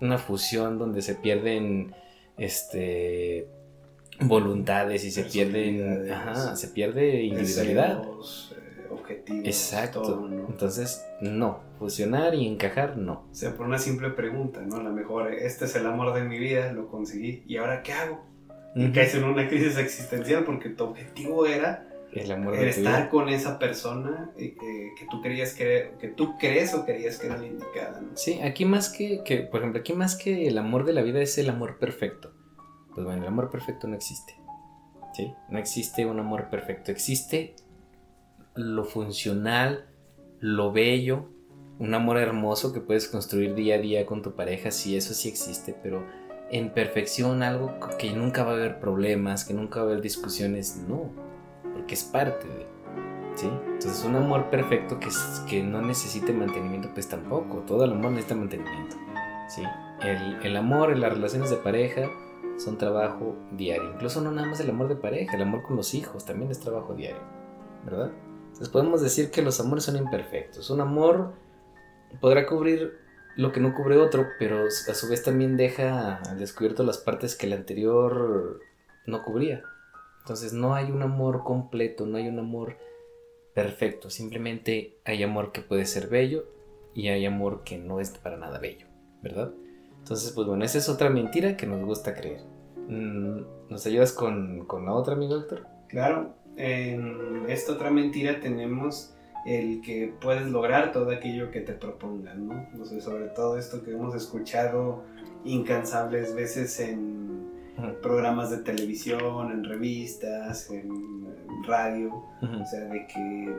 [0.00, 1.94] una fusión donde se pierden
[2.38, 3.46] este
[4.20, 8.02] voluntades y se pierden ajá, se pierde individualidad.
[8.04, 10.28] Eh, objetivos exacto.
[10.48, 13.24] entonces no fusionar y encajar no.
[13.30, 16.24] O sea por una simple pregunta no a lo mejor este es el amor de
[16.24, 18.29] mi vida lo conseguí y ahora qué hago
[18.74, 23.28] y caes en una crisis existencial porque tu objetivo era el amor de estar con
[23.28, 27.46] esa persona que, que, tú querías que, que tú crees o querías que era la
[27.46, 28.00] indicada.
[28.00, 28.16] ¿no?
[28.16, 31.20] Sí, aquí más que, que, por ejemplo, aquí más que el amor de la vida
[31.20, 32.32] es el amor perfecto.
[32.94, 34.34] Pues bueno, el amor perfecto no existe.
[35.14, 35.32] ¿Sí?
[35.48, 36.90] No existe un amor perfecto.
[36.90, 37.54] Existe
[38.54, 39.88] lo funcional,
[40.40, 41.28] lo bello,
[41.78, 45.28] un amor hermoso que puedes construir día a día con tu pareja, sí, eso sí
[45.28, 46.04] existe, pero
[46.50, 50.76] en perfección algo que nunca va a haber problemas, que nunca va a haber discusiones,
[50.88, 51.10] no,
[51.72, 52.66] porque es parte de,
[53.36, 53.46] ¿sí?
[53.46, 55.08] Entonces un amor perfecto que,
[55.48, 58.96] que no necesite mantenimiento, pues tampoco, todo el amor necesita mantenimiento,
[59.48, 59.62] ¿sí?
[60.02, 62.10] El, el amor las relaciones de pareja
[62.56, 65.94] son trabajo diario, incluso no nada más el amor de pareja, el amor con los
[65.94, 67.22] hijos también es trabajo diario,
[67.84, 68.10] ¿verdad?
[68.46, 71.32] Entonces podemos decir que los amores son imperfectos, un amor
[72.20, 72.98] podrá cubrir
[73.36, 77.36] lo que no cubre otro, pero a su vez también deja al descubierto las partes
[77.36, 78.60] que el anterior
[79.06, 79.62] no cubría.
[80.20, 82.76] Entonces no hay un amor completo, no hay un amor
[83.54, 86.44] perfecto, simplemente hay amor que puede ser bello
[86.94, 88.86] y hay amor que no es para nada bello,
[89.22, 89.52] ¿verdad?
[89.98, 92.40] Entonces, pues bueno, esa es otra mentira que nos gusta creer.
[92.88, 95.66] Mm, ¿Nos ayudas con, con la otra, amigo doctor?
[95.88, 99.14] Claro, en esta otra mentira tenemos
[99.46, 102.68] el que puedes lograr todo aquello que te propongan, ¿no?
[102.80, 105.04] O sea, sobre todo esto que hemos escuchado
[105.44, 107.48] incansables veces en
[108.02, 111.20] programas de televisión, en revistas, en,
[111.66, 113.54] radio, o sea, de que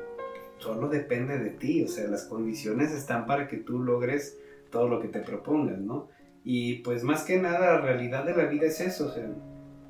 [0.57, 4.39] solo depende de ti, o sea, las condiciones están para que tú logres
[4.71, 6.09] todo lo que te propongan, ¿no?
[6.43, 9.29] Y pues más que nada la realidad de la vida es eso, o sea,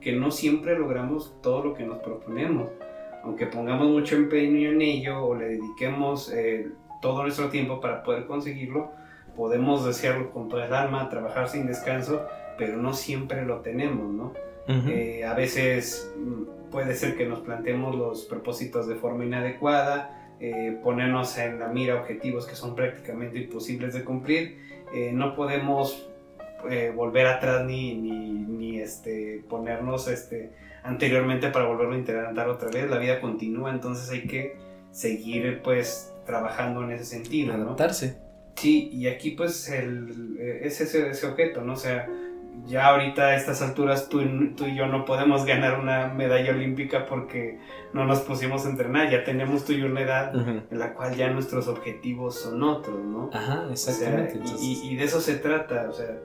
[0.02, 2.70] que no siempre logramos todo lo que nos proponemos
[3.24, 6.70] aunque pongamos mucho empeño en ello o le dediquemos eh,
[7.02, 8.92] todo nuestro tiempo para poder conseguirlo,
[9.36, 12.26] podemos desearlo con toda el alma, trabajar sin descanso,
[12.58, 14.34] pero no siempre lo tenemos, ¿no?
[14.68, 20.80] Eh, a veces mm, puede ser que nos planteemos los propósitos de forma inadecuada, eh,
[20.82, 24.72] ponernos en la mira objetivos que son prácticamente imposibles de cumplir,
[25.14, 26.10] no podemos
[26.96, 30.52] volver atrás ni, ni, ni, este, ponernos este,
[30.84, 32.90] anteriormente para volverlo a intentar otra vez.
[32.90, 34.58] La vida continúa, entonces hay que
[34.92, 37.54] seguir pues trabajando en ese sentido.
[37.54, 38.18] Adaptarse.
[38.56, 41.74] Sí, y aquí pues el, es ese, ese objeto, ¿no?
[41.74, 42.08] O sea,
[42.66, 44.22] ya ahorita a estas alturas tú,
[44.56, 47.60] tú, y yo no podemos ganar una medalla olímpica porque
[47.94, 51.16] no nos pusimos a entrenar, ya tenemos tú y yo una edad en la cual
[51.16, 53.30] ya nuestros objetivos son otros, ¿no?
[53.34, 54.40] Ajá, exactamente.
[54.60, 56.20] y, y, de eso se trata, o sea,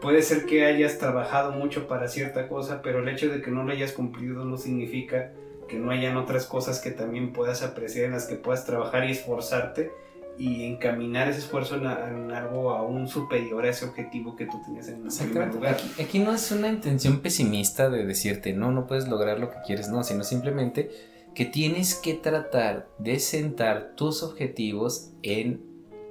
[0.00, 3.64] puede ser que hayas trabajado mucho para cierta cosa, pero el hecho de que no
[3.64, 5.32] lo hayas cumplido no significa
[5.68, 9.12] que no hayan otras cosas que también puedas apreciar, en las que puedas trabajar y
[9.12, 9.90] esforzarte
[10.38, 15.02] y encaminar ese esfuerzo en, algo aún superior a ese objetivo que tú tenías en
[15.30, 15.76] primer lugar.
[16.00, 19.88] Aquí, no es una intención pesimista de decirte, no, no puedes lograr lo que quieres,
[19.88, 20.90] no, sino simplemente
[21.34, 25.62] que tienes que tratar de sentar tus objetivos en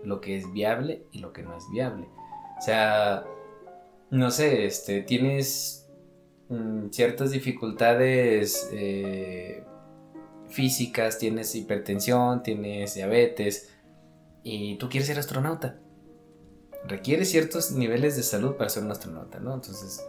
[0.03, 2.07] lo que es viable y lo que no es viable.
[2.57, 3.25] O sea,
[4.09, 5.87] no sé, este, tienes
[6.49, 9.63] mm, ciertas dificultades eh,
[10.49, 13.69] físicas, tienes hipertensión, tienes diabetes
[14.43, 15.79] y tú quieres ser astronauta.
[16.87, 19.55] Requiere ciertos niveles de salud para ser un astronauta, ¿no?
[19.55, 20.05] Entonces,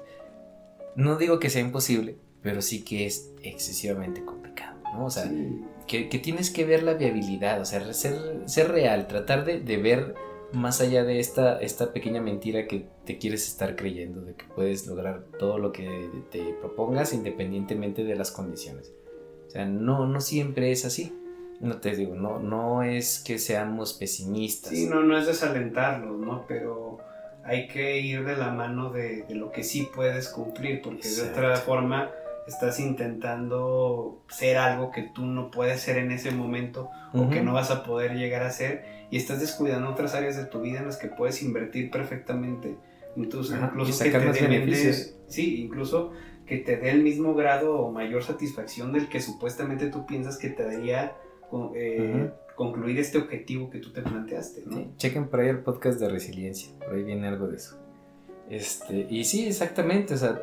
[0.95, 5.07] no digo que sea imposible, pero sí que es excesivamente complicado, ¿no?
[5.07, 5.31] O sea,
[5.87, 10.15] que, tienes que ver la viabilidad, o sea, ser, ser real, tratar de, de ver
[10.53, 14.87] más allá de esta, esta pequeña mentira que te quieres estar creyendo, de que puedes
[14.87, 18.93] lograr todo lo que te propongas independientemente de las condiciones.
[19.47, 21.13] O sea, no, no siempre es así.
[21.61, 24.73] No te digo, no, no es que seamos pesimistas.
[24.73, 26.45] Sí, no, no es desalentarlos, ¿no?
[26.47, 26.99] Pero
[27.45, 31.57] hay que ir de la mano de, lo que sí puedes cumplir, porque de otra
[31.57, 32.11] forma
[32.47, 37.53] estás intentando ser algo que tú no puedes ser en ese momento o que no
[37.53, 40.87] vas a poder llegar a ser y estás descuidando otras áreas de tu vida en
[40.87, 42.77] las que puedes invertir perfectamente.
[43.17, 44.93] Incluso, incluso que te
[45.29, 46.13] sí, incluso
[46.45, 50.51] que te dé el mismo grado o mayor satisfacción del que supuestamente tú piensas que
[50.51, 51.17] te daría
[51.75, 54.65] eh, concluir este objetivo que tú te planteaste.
[54.97, 57.79] chequen por ahí el podcast de resiliencia, por ahí viene algo de eso.
[58.49, 60.41] Este, y sí, exactamente, o sea,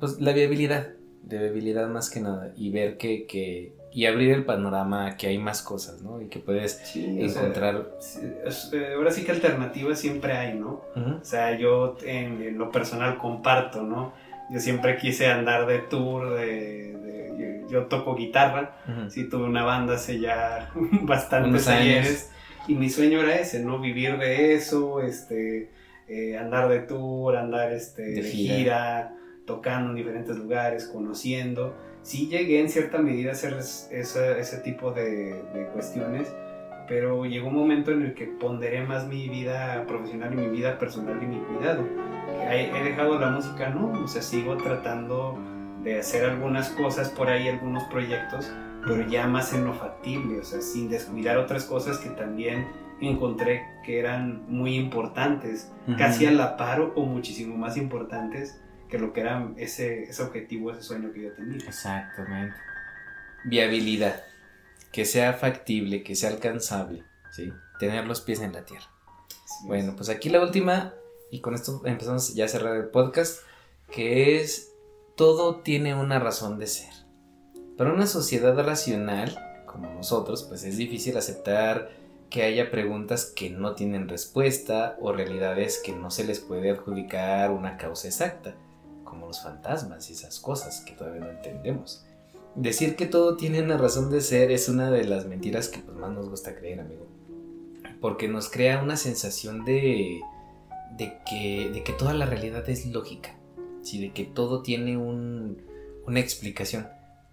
[0.00, 4.44] pues la viabilidad, de viabilidad más que nada, y ver que, que y abrir el
[4.44, 6.20] panorama que hay más cosas, ¿no?
[6.20, 7.90] Y que puedes encontrar.
[8.72, 10.82] Eh, ahora sí que alternativas siempre hay, ¿no?
[10.96, 14.14] O sea, yo en, lo personal comparto, ¿no?
[14.50, 18.76] Yo siempre quise andar de tour, de, yo, toco guitarra,
[19.08, 20.70] sí tuve una banda hace ya
[21.02, 22.28] bastantes años
[22.68, 23.78] y mi sueño era ese, ¿no?
[23.78, 25.70] Vivir de eso, este,
[26.08, 29.14] eh, andar de tour, andar este, de, gira,
[29.44, 31.74] tocando en diferentes lugares, conociendo.
[32.02, 36.34] Sí llegué en cierta medida a hacer ese, tipo de, cuestiones,
[36.88, 40.78] pero llegó un momento en el que ponderé más mi vida profesional y mi vida
[40.78, 41.84] personal y mi cuidado.
[42.50, 45.38] He, he dejado la música, no, o sea, sigo tratando
[45.84, 48.50] de hacer algunas cosas por ahí, algunos proyectos,
[48.86, 52.66] pero ya más en lo factible, o sea, sin descuidar otras cosas que también
[53.00, 58.61] encontré que eran muy importantes, casi a la par o muchísimo más importantes
[58.92, 61.56] que lo que era ese, ese objetivo, ese sueño que yo tenía.
[61.66, 62.54] Exactamente.
[63.42, 64.22] Viabilidad,
[64.92, 67.54] que sea factible, que sea alcanzable, ¿sí?
[67.78, 68.90] Tener los pies en la tierra.
[69.64, 70.92] bueno, pues aquí la última,
[71.30, 73.40] y con esto empezamos ya a cerrar el podcast,
[73.90, 74.74] que es,
[75.16, 76.92] todo tiene una razón de ser.
[77.78, 81.92] Para una sociedad racional, como nosotros, pues es difícil aceptar
[82.28, 87.52] que haya preguntas que no tienen respuesta o realidades que no se les puede adjudicar
[87.52, 88.54] una causa exacta,
[89.12, 92.06] como los fantasmas y esas cosas que todavía no entendemos.
[92.54, 95.94] Decir que todo tiene una razón de ser es una de las mentiras que pues,
[95.98, 97.06] más nos gusta creer, amigo.
[98.00, 100.22] Porque nos crea una sensación de,
[100.96, 103.36] que, toda la realidad es lógica,
[103.82, 104.00] ¿sí?
[104.00, 106.88] de que todo tiene una explicación.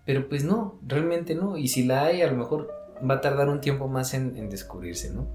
[0.06, 1.56] Pero pues no, realmente no.
[1.56, 2.70] Y si la hay, a lo mejor
[3.10, 5.28] va a tardar un tiempo más en, descubrirse, ¿no?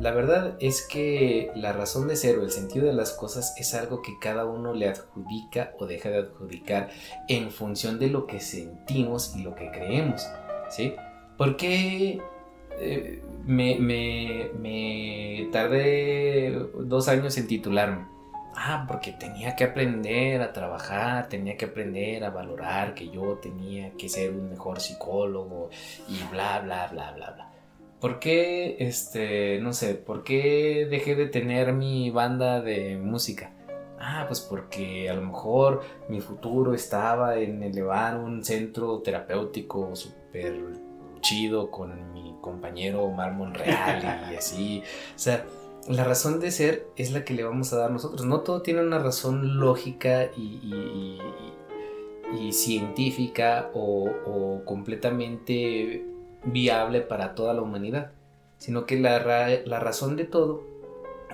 [0.00, 3.74] La verdad es que la razón de ser o el sentido de las cosas es
[3.74, 6.90] algo que cada uno le adjudica o deja de adjudicar
[7.26, 10.24] en función de lo que sentimos y lo que creemos,
[10.70, 10.94] ¿sí?
[11.36, 12.20] Porque
[12.78, 18.06] eh, me, me, me tardé dos años en titularme?
[18.54, 23.92] Ah, porque tenía que aprender a trabajar, tenía que aprender a valorar que yo tenía
[23.94, 25.70] que ser un mejor psicólogo
[26.08, 27.57] y bla, bla, bla, bla, bla.
[28.00, 33.52] ¿Por qué, este, no sé, por qué dejé de tener mi banda de música?
[33.98, 40.56] Ah, pues porque a lo mejor mi futuro estaba en elevar un centro terapéutico súper
[41.20, 44.82] chido con mi compañero Omar Monreal y así.
[45.16, 45.44] O sea,
[45.88, 48.24] la razón de ser es la que le vamos a dar nosotros.
[48.24, 51.18] No todo tiene una razón lógica y,
[52.52, 56.04] científica o, completamente
[56.52, 58.12] viable para toda la humanidad,
[58.58, 59.18] sino que la,
[59.80, 60.62] razón de todo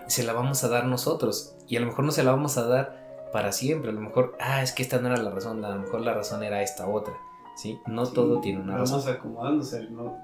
[0.06, 2.66] se la vamos a dar nosotros y a lo mejor no se la vamos a
[2.66, 3.90] dar para siempre.
[3.90, 6.14] A lo mejor, ah, es que esta no era la razón, a lo mejor la
[6.14, 7.14] razón era esta otra.
[7.56, 7.78] ¿sí?
[7.86, 9.00] No todo tiene una razón.
[9.00, 10.16] Vamos acomodándose, ¿no?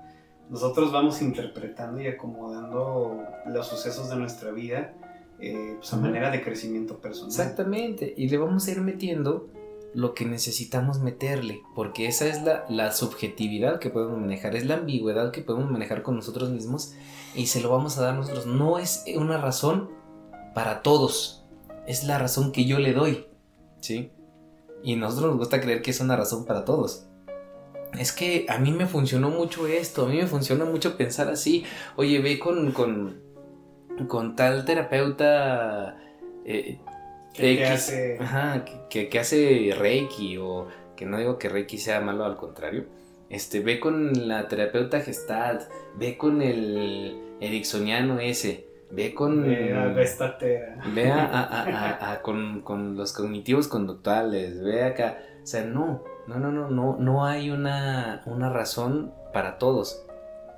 [0.50, 4.92] nosotros vamos interpretando y acomodando los sucesos de nuestra vida
[5.38, 7.30] eh, pues, a manera de crecimiento personal.
[7.30, 9.48] Exactamente, y le vamos a ir metiendo
[9.94, 14.74] lo que necesitamos meterle, porque esa es la, la, subjetividad que podemos manejar, es la
[14.76, 16.94] ambigüedad que podemos manejar con nosotros mismos
[17.34, 18.46] y se lo vamos a dar nosotros.
[18.46, 19.90] No es una razón
[20.54, 21.44] para todos,
[21.86, 23.26] es la razón que yo le doy,
[23.80, 24.12] ¿sí?
[24.82, 27.10] Y a nosotros nos gusta creer que es una razón para todos
[27.98, 31.64] es que a mí me funcionó mucho esto, a mí me funciona mucho pensar así,
[31.96, 33.20] oye, ve con, con,
[34.08, 35.98] con tal terapeuta
[36.44, 36.78] eh,
[37.34, 38.18] que, hace...
[38.20, 42.86] Ajá, que, que, hace Reiki o que no digo que Reiki sea malo, al contrario.
[43.28, 45.62] Este, ve con la terapeuta Gestalt,
[45.96, 49.44] ve con el ericksoniano ese, ve con...
[49.44, 49.86] Ve a,
[50.92, 56.38] ve a, a, a, con, con los cognitivos conductuales, ve acá, o sea, no, no,
[56.38, 60.04] no, no, no, no hay una, una razón para todos.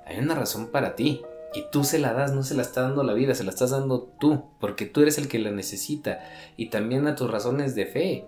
[0.05, 1.23] Hay una razón para ti.
[1.53, 3.71] Y tú se la das, no se la está dando la vida, se la estás
[3.71, 6.19] dando tú, porque tú eres el que la necesita.
[6.57, 8.27] Y también a tus razones de fe,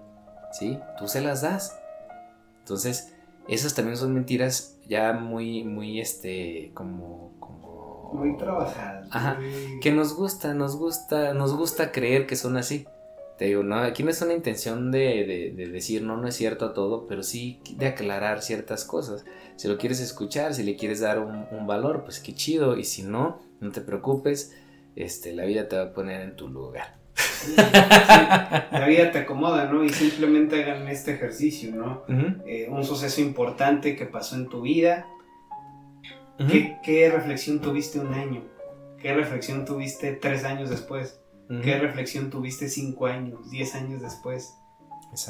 [0.51, 0.79] ¿sí?
[0.99, 1.79] Tú se las das.
[2.59, 3.13] Entonces,
[3.47, 8.11] esas también son mentiras ya muy, muy, este, como, como...
[8.13, 9.07] Muy trabajadas.
[9.11, 9.39] Ajá,
[9.81, 12.85] que nos gusta, nos gusta, nos gusta creer que son así.
[13.37, 16.73] Te digo, no, aquí no es una intención de, decir no, no es cierto a
[16.73, 19.25] todo, pero sí de aclarar ciertas cosas.
[19.57, 22.77] Si lo quieres escuchar, si le quieres dar un, valor, pues qué chido.
[22.77, 24.55] Y si no, no te preocupes,
[24.95, 26.95] este, la vida te va a poner en tu lugar.
[27.57, 29.83] la vida te acomoda, ¿no?
[29.83, 32.03] Y simplemente hagan este ejercicio, ¿no?
[32.45, 35.07] Eh, un suceso importante que pasó en tu vida.
[36.37, 38.43] ¿Qué, ¿Qué reflexión tuviste un año?
[39.01, 41.19] ¿Qué reflexión tuviste tres años después?
[41.47, 44.57] ¿Qué reflexión tuviste cinco años, diez años después?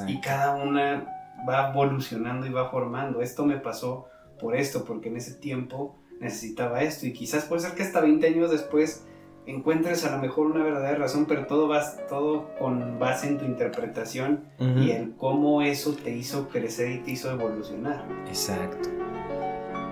[0.08, 1.08] Y cada una
[1.48, 3.22] va evolucionando y va formando.
[3.22, 4.08] Esto me pasó
[4.40, 7.06] por esto, porque en ese tiempo necesitaba esto.
[7.06, 9.06] Y quizás puede ser que hasta 20 años después
[9.46, 13.46] encuentres a lo mejor una verdadera razón, pero todo, va, todo con base en tu
[13.46, 18.08] interpretación y en cómo eso te hizo crecer y te hizo evolucionar.
[18.28, 18.90] Exacto.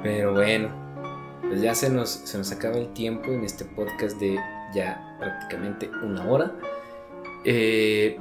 [0.02, 0.70] Pero bueno,
[1.42, 4.40] pues ya se nos, se nos acaba el tiempo en este podcast de
[4.74, 6.56] ya prácticamente una hora.
[7.46, 8.18] Eh,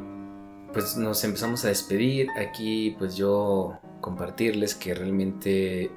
[0.72, 2.28] pues nos empezamos a despedir.
[2.36, 5.90] Aquí pues yo compartirles que realmente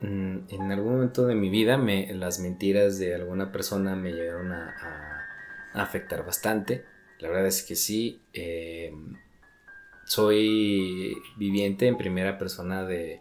[0.00, 4.52] mm, en algún momento de mi vida me, las mentiras de alguna persona me llegaron
[4.52, 5.26] a,
[5.74, 6.84] afectar bastante.
[7.20, 8.22] La verdad es que sí.
[8.32, 8.92] Eh,
[10.04, 13.20] soy viviente en primera persona de,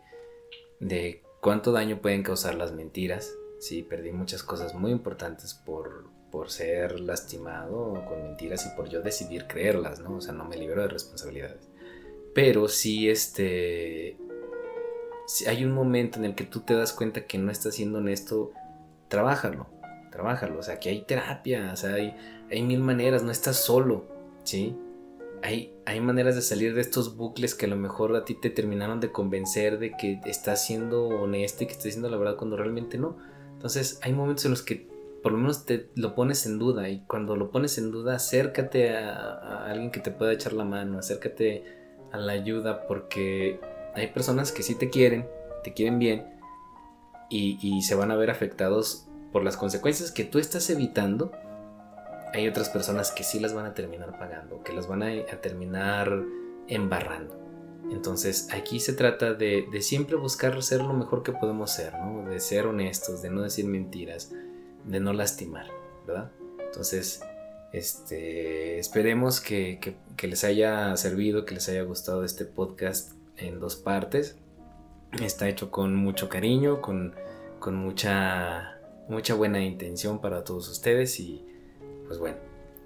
[0.80, 6.50] de cuánto daño pueden causar las mentiras Sí, perdí muchas cosas muy importantes por, por
[6.52, 10.18] ser lastimado con mentiras y por yo decidir creerlas, ¿no?
[10.18, 11.70] O sea, no me libero de responsabilidades.
[12.34, 14.18] Pero sí, este...
[15.28, 18.00] Si hay un momento en el que tú te das cuenta que no estás siendo
[18.00, 18.52] honesto,
[19.10, 19.68] trabájalo,
[20.12, 20.58] trabájalo.
[20.58, 22.16] O sea, que hay terapia, o sea, hay,
[22.50, 24.06] hay mil maneras, no estás solo,
[24.44, 24.76] ¿sí?
[25.44, 28.50] Hay, hay maneras de salir de estos bucles que a lo mejor a ti te
[28.50, 32.58] terminaron de convencer de que estás siendo honesto y que estás diciendo la verdad cuando
[32.58, 33.18] realmente no.
[33.54, 34.89] Entonces hay momentos en los que
[35.22, 38.96] por lo menos te lo pones en duda y cuando lo pones en duda acércate
[38.96, 41.64] a, alguien que te pueda echar la mano, acércate
[42.12, 43.60] a la ayuda porque
[43.96, 45.28] hay personas que sí te quieren,
[45.64, 46.26] te quieren bien
[47.30, 51.32] y, se van a ver afectados por las consecuencias que tú estás evitando.
[52.34, 56.24] Hay otras personas que sí las van a terminar pagando, que las van a, terminar
[56.68, 57.38] embarrando.
[57.92, 62.28] Entonces aquí se trata de, de, siempre buscar ser lo mejor que podemos ser, ¿no?
[62.28, 64.32] De ser honestos, de no decir mentiras,
[64.86, 65.68] de no lastimar,
[66.06, 66.32] ¿verdad?
[66.60, 67.22] Entonces,
[67.72, 69.80] este, esperemos que,
[70.22, 74.38] les haya servido, que les haya gustado este podcast en dos partes.
[75.22, 77.16] Está hecho con mucho cariño, con,
[77.60, 81.46] con mucha, mucha buena intención para todos ustedes y
[82.06, 82.38] pues bueno,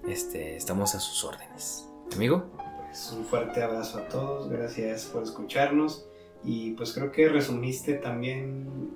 [0.08, 1.88] este, estamos a sus órdenes.
[2.14, 2.44] Amigo.
[2.86, 6.06] Pues un fuerte abrazo a todos, gracias por escucharnos
[6.44, 8.90] y pues creo que resumiste también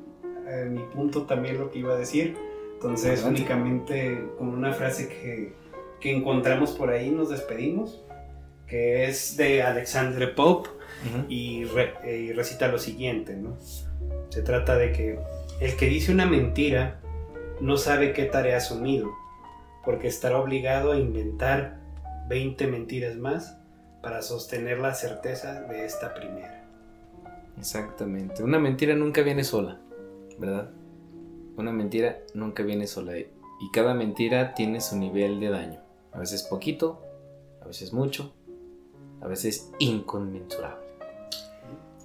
[0.46, 2.47] eh, mi punto también lo que iba a decir
[2.78, 5.52] entonces, únicamente con una frase que,
[5.98, 8.04] que, encontramos por ahí nos despedimos,
[8.68, 10.70] que es de Alexandre Pope
[11.28, 11.64] y,
[12.04, 13.56] eh, y, recita lo siguiente, ¿no?
[14.28, 15.18] Se trata de que
[15.60, 17.00] el que dice una mentira
[17.60, 19.10] no sabe qué tarea ha asumido,
[19.84, 21.80] porque estará obligado a inventar
[22.28, 23.58] 20 mentiras más
[24.04, 26.64] para sostener la certeza de esta primera.
[27.58, 29.80] Exactamente, una mentira nunca viene sola,
[30.38, 30.70] ¿verdad?
[31.58, 33.28] Una mentira nunca viene sola y
[33.72, 35.80] cada mentira tiene su nivel de daño.
[36.12, 37.02] A veces poquito,
[37.60, 38.32] a veces mucho,
[39.20, 40.86] a veces inconmensurable.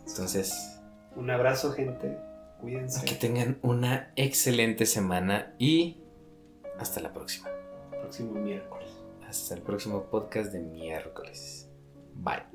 [0.07, 0.79] Entonces...
[1.15, 2.17] Un abrazo gente,
[2.59, 3.05] cuídense.
[3.05, 5.97] Que tengan una excelente semana y
[6.79, 7.49] hasta la próxima.
[7.91, 8.89] Próximo miércoles.
[9.27, 11.69] Hasta el próximo podcast de miércoles.
[12.15, 12.52] Bye.